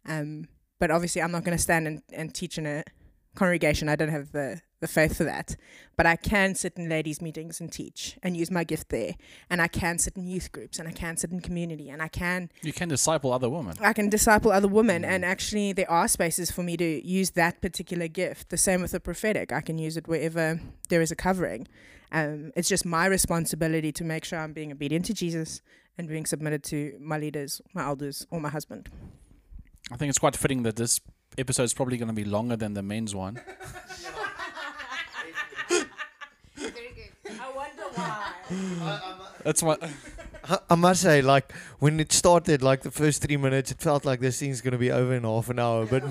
[0.07, 0.47] Um,
[0.79, 2.83] but obviously, I'm not going to stand and, and teach in a
[3.35, 3.89] congregation.
[3.89, 5.55] I don't have the, the faith for that.
[5.97, 9.15] But I can sit in ladies' meetings and teach and use my gift there.
[9.49, 12.07] And I can sit in youth groups and I can sit in community and I
[12.07, 13.75] can You can disciple other women.
[13.81, 15.07] I can disciple other women, Mm.
[15.07, 18.49] and actually, there are spaces for me to use that particular gift.
[18.49, 19.51] The same with the prophetic.
[19.51, 21.67] I can use it wherever there is a covering.
[22.15, 25.61] Um, it's just my responsibility to make sure I'm being obedient to Jesus
[25.97, 28.89] and being submitted to my leaders, my elders, or my husband.
[29.91, 31.01] I think it's quite fitting that this
[31.37, 33.41] episode is probably going to be longer than the men's one.
[35.67, 38.31] I wonder why.
[39.43, 39.83] That's what.
[40.45, 44.05] I, I must say, like when it started, like the first three minutes, it felt
[44.05, 45.85] like this thing's gonna be over in half an hour.
[45.85, 46.03] But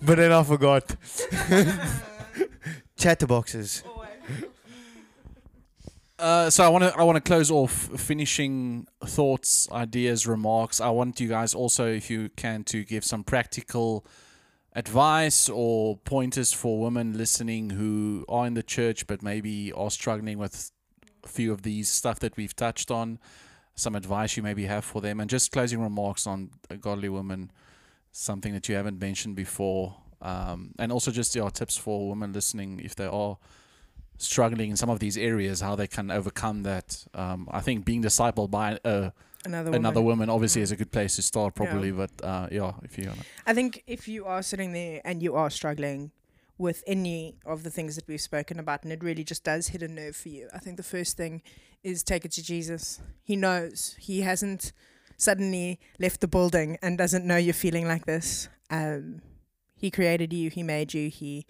[0.00, 0.96] but then I forgot.
[2.96, 3.82] Chatterboxes.
[6.20, 10.78] Uh, so I want to I want to close off finishing thoughts, ideas, remarks.
[10.78, 14.04] I want you guys also, if you can, to give some practical
[14.74, 20.38] advice or pointers for women listening who are in the church but maybe are struggling
[20.38, 20.70] with
[21.24, 23.18] a few of these stuff that we've touched on.
[23.74, 27.50] Some advice you maybe have for them, and just closing remarks on a godly woman,
[28.12, 32.78] something that you haven't mentioned before, um, and also just your tips for women listening
[32.84, 33.38] if they are
[34.22, 37.04] struggling in some of these areas, how they can overcome that.
[37.14, 39.12] Um, I think being discipled by a
[39.44, 39.80] Another woman.
[39.80, 40.64] another woman obviously Mm.
[40.64, 41.64] is a good place to start Yeah.
[41.64, 43.10] probably but uh yeah if you
[43.46, 46.10] I think if you are sitting there and you are struggling
[46.58, 49.82] with any of the things that we've spoken about, and it really just does hit
[49.82, 51.40] a nerve for you, I think the first thing
[51.82, 53.00] is take it to Jesus.
[53.22, 53.96] He knows.
[53.98, 54.72] He hasn't
[55.16, 58.50] suddenly left the building and doesn't know you're feeling like this.
[58.68, 59.22] Um,
[59.74, 60.50] he created you.
[60.50, 61.08] He made you.
[61.08, 61.46] He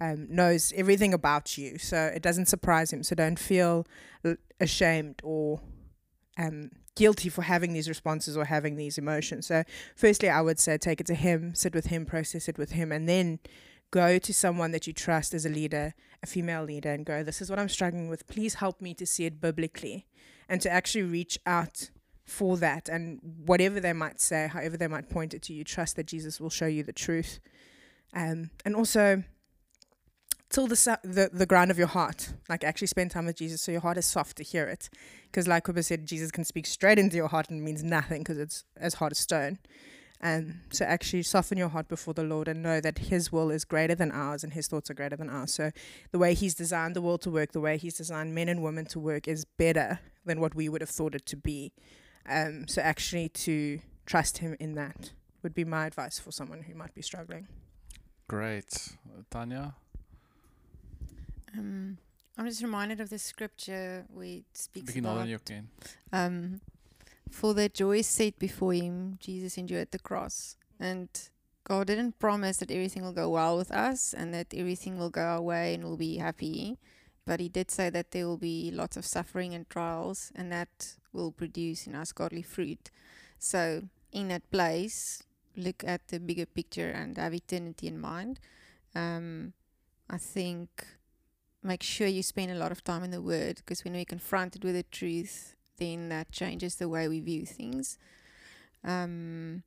[0.00, 1.78] um, knows everything about you.
[1.78, 3.02] So it doesn't surprise him.
[3.02, 3.86] So don't feel
[4.60, 5.60] ashamed or
[6.38, 9.46] um, guilty for having these responses or having these emotions.
[9.46, 9.62] So
[9.94, 12.92] firstly, I would say take it to him, sit with him, process it with him,
[12.92, 13.38] and then
[13.90, 17.40] go to someone that you trust as a leader, a female leader, and go, This
[17.40, 18.26] is what I'm struggling with.
[18.26, 20.06] Please help me to see it biblically
[20.48, 21.90] and to actually reach out
[22.24, 22.88] for that.
[22.88, 26.40] And whatever they might say, however they might point it to you, trust that Jesus
[26.40, 27.40] will show you the truth.
[28.14, 29.22] Um, and also,
[30.50, 33.72] till the, the the ground of your heart, like actually spend time with Jesus, so
[33.72, 34.88] your heart is soft to hear it.
[35.30, 38.22] Because, like Kuba said, Jesus can speak straight into your heart and it means nothing
[38.22, 39.58] because it's as hard as stone.
[40.18, 43.66] And so actually soften your heart before the Lord and know that His will is
[43.66, 45.52] greater than ours and His thoughts are greater than ours.
[45.52, 45.72] So
[46.10, 48.86] the way He's designed the world to work, the way He's designed men and women
[48.86, 51.72] to work is better than what we would have thought it to be.
[52.28, 55.12] Um, so actually to trust Him in that
[55.42, 57.46] would be my advice for someone who might be struggling.
[58.28, 58.88] great
[59.30, 59.74] tanya
[61.56, 61.98] Um,
[62.38, 65.68] I'm just reminded of the scripture where it speaks about on you again
[66.12, 66.60] um,
[67.30, 70.56] for the joy set before him, Jesus endured the cross.
[70.78, 71.08] And
[71.64, 75.22] God didn't promise that everything will go well with us and that everything will go
[75.22, 76.78] our way and we'll be happy.
[77.24, 80.94] But He did say that there will be lots of suffering and trials, and that
[81.12, 82.90] will produce in us godly fruit.
[83.38, 85.24] So, in that place,
[85.56, 88.38] look at the bigger picture and have eternity in mind.
[88.94, 89.54] Um,
[90.08, 90.86] I think
[91.66, 94.64] make sure you spend a lot of time in the Word because when we're confronted
[94.64, 97.98] with the truth, then that changes the way we view things.
[98.84, 99.62] Um,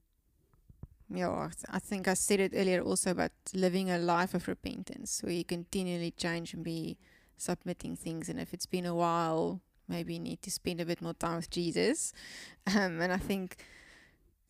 [1.10, 5.34] yeah, I think I said it earlier also about living a life of repentance where
[5.34, 6.98] you continually change and be
[7.38, 8.30] submitting things.
[8.30, 11.38] And if it's been a while, maybe you need to spend a bit more time
[11.38, 12.14] with Jesus.
[12.68, 13.58] Um, and I think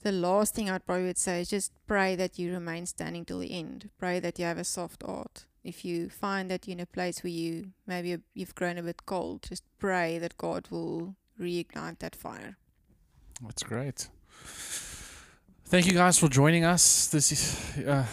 [0.01, 3.39] the last thing I'd probably would say is just pray that you remain standing till
[3.39, 3.89] the end.
[3.97, 5.45] Pray that you have a soft heart.
[5.69, 9.05] If you find that you're in a place where you maybe you've grown a bit
[9.05, 12.57] cold, just pray that God will reignite that fire.
[13.45, 14.09] That's great.
[15.65, 17.07] Thank you guys for joining us.
[17.07, 18.05] This is uh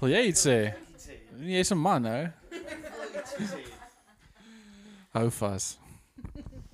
[0.00, 0.74] wil jy iets sê?
[1.38, 2.32] Jy's 'n man, hè?
[5.14, 5.78] Hou vas.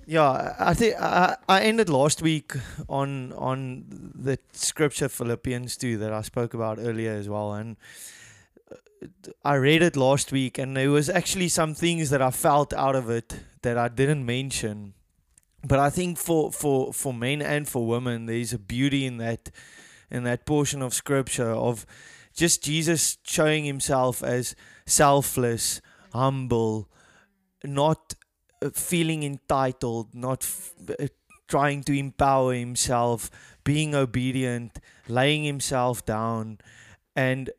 [0.07, 2.53] Yeah, I think I, I ended last week
[2.89, 3.85] on on
[4.15, 7.77] the scripture Philippians 2 that I spoke about earlier as well, and
[9.43, 12.95] I read it last week, and there was actually some things that I felt out
[12.95, 14.93] of it that I didn't mention.
[15.63, 19.49] But I think for for for men and for women, there's a beauty in that
[20.11, 21.85] in that portion of scripture of
[22.35, 24.55] just Jesus showing himself as
[24.85, 25.81] selfless,
[26.13, 26.89] humble,
[27.63, 28.13] not
[28.61, 31.07] uh, feeling entitled, not f- uh,
[31.47, 33.29] trying to empower himself,
[33.63, 36.59] being obedient, laying himself down.
[37.15, 37.49] And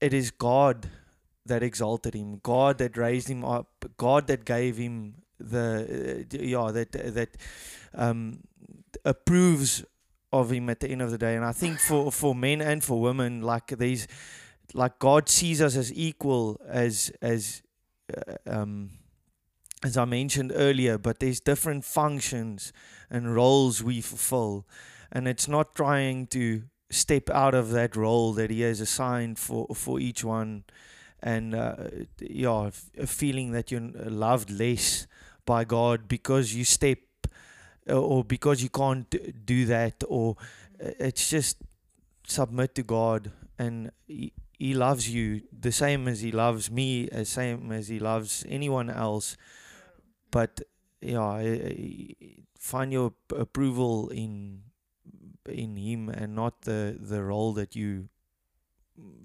[0.00, 0.88] it is God
[1.46, 6.70] that exalted him, God that raised him up, God that gave him the, uh, yeah,
[6.72, 7.36] that, that
[7.94, 8.40] um,
[9.04, 9.84] approves
[10.32, 11.36] of him at the end of the day.
[11.36, 14.06] And I think for, for men and for women, like these,
[14.74, 17.62] like God sees us as equal as, as,
[18.14, 18.90] uh, um,
[19.84, 22.72] as I mentioned earlier, but there's different functions
[23.10, 24.66] and roles we fulfill.
[25.10, 29.66] And it's not trying to step out of that role that He has assigned for,
[29.74, 30.64] for each one.
[31.22, 31.76] And uh,
[32.20, 35.06] yeah, a feeling that you're loved less
[35.44, 36.98] by God because you step
[37.90, 40.36] uh, or because you can't do that, or
[40.82, 41.58] uh, it's just
[42.26, 47.28] submit to God and He, he loves you the same as He loves me, as
[47.28, 49.36] same as He loves anyone else
[50.30, 50.60] but
[51.00, 51.42] yeah,
[52.58, 54.62] find your approval in
[55.48, 58.08] in him and not the the role that you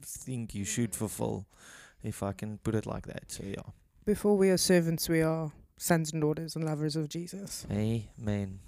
[0.02, 1.46] think you should fulfill,
[2.04, 3.32] if I can put it like that.
[3.32, 3.72] So yeah,
[4.06, 7.66] Before we are servants, we are sons and daughters and lovers of Jesus.
[7.72, 8.60] amen.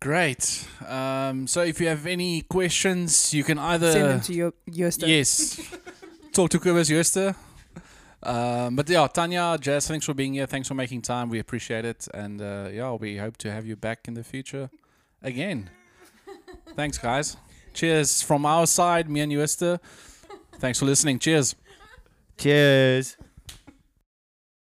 [0.00, 0.66] Great.
[0.88, 5.06] Um, so if you have any questions, you can either Send them to your Jooste.
[5.06, 5.60] yes
[6.32, 7.34] talk to Kobus Jooste.
[8.24, 10.46] Um, but yeah, Tanya, Jess, thanks for being here.
[10.46, 11.28] Thanks for making time.
[11.28, 12.08] We appreciate it.
[12.12, 14.70] And uh, yeah, we hope to have you back in the future
[15.22, 15.70] again.
[16.74, 17.36] thanks, guys.
[17.72, 19.78] Cheers from our side, me and Jooste.
[20.58, 21.18] Thanks for listening.
[21.18, 21.54] Cheers.
[22.36, 23.16] Cheers.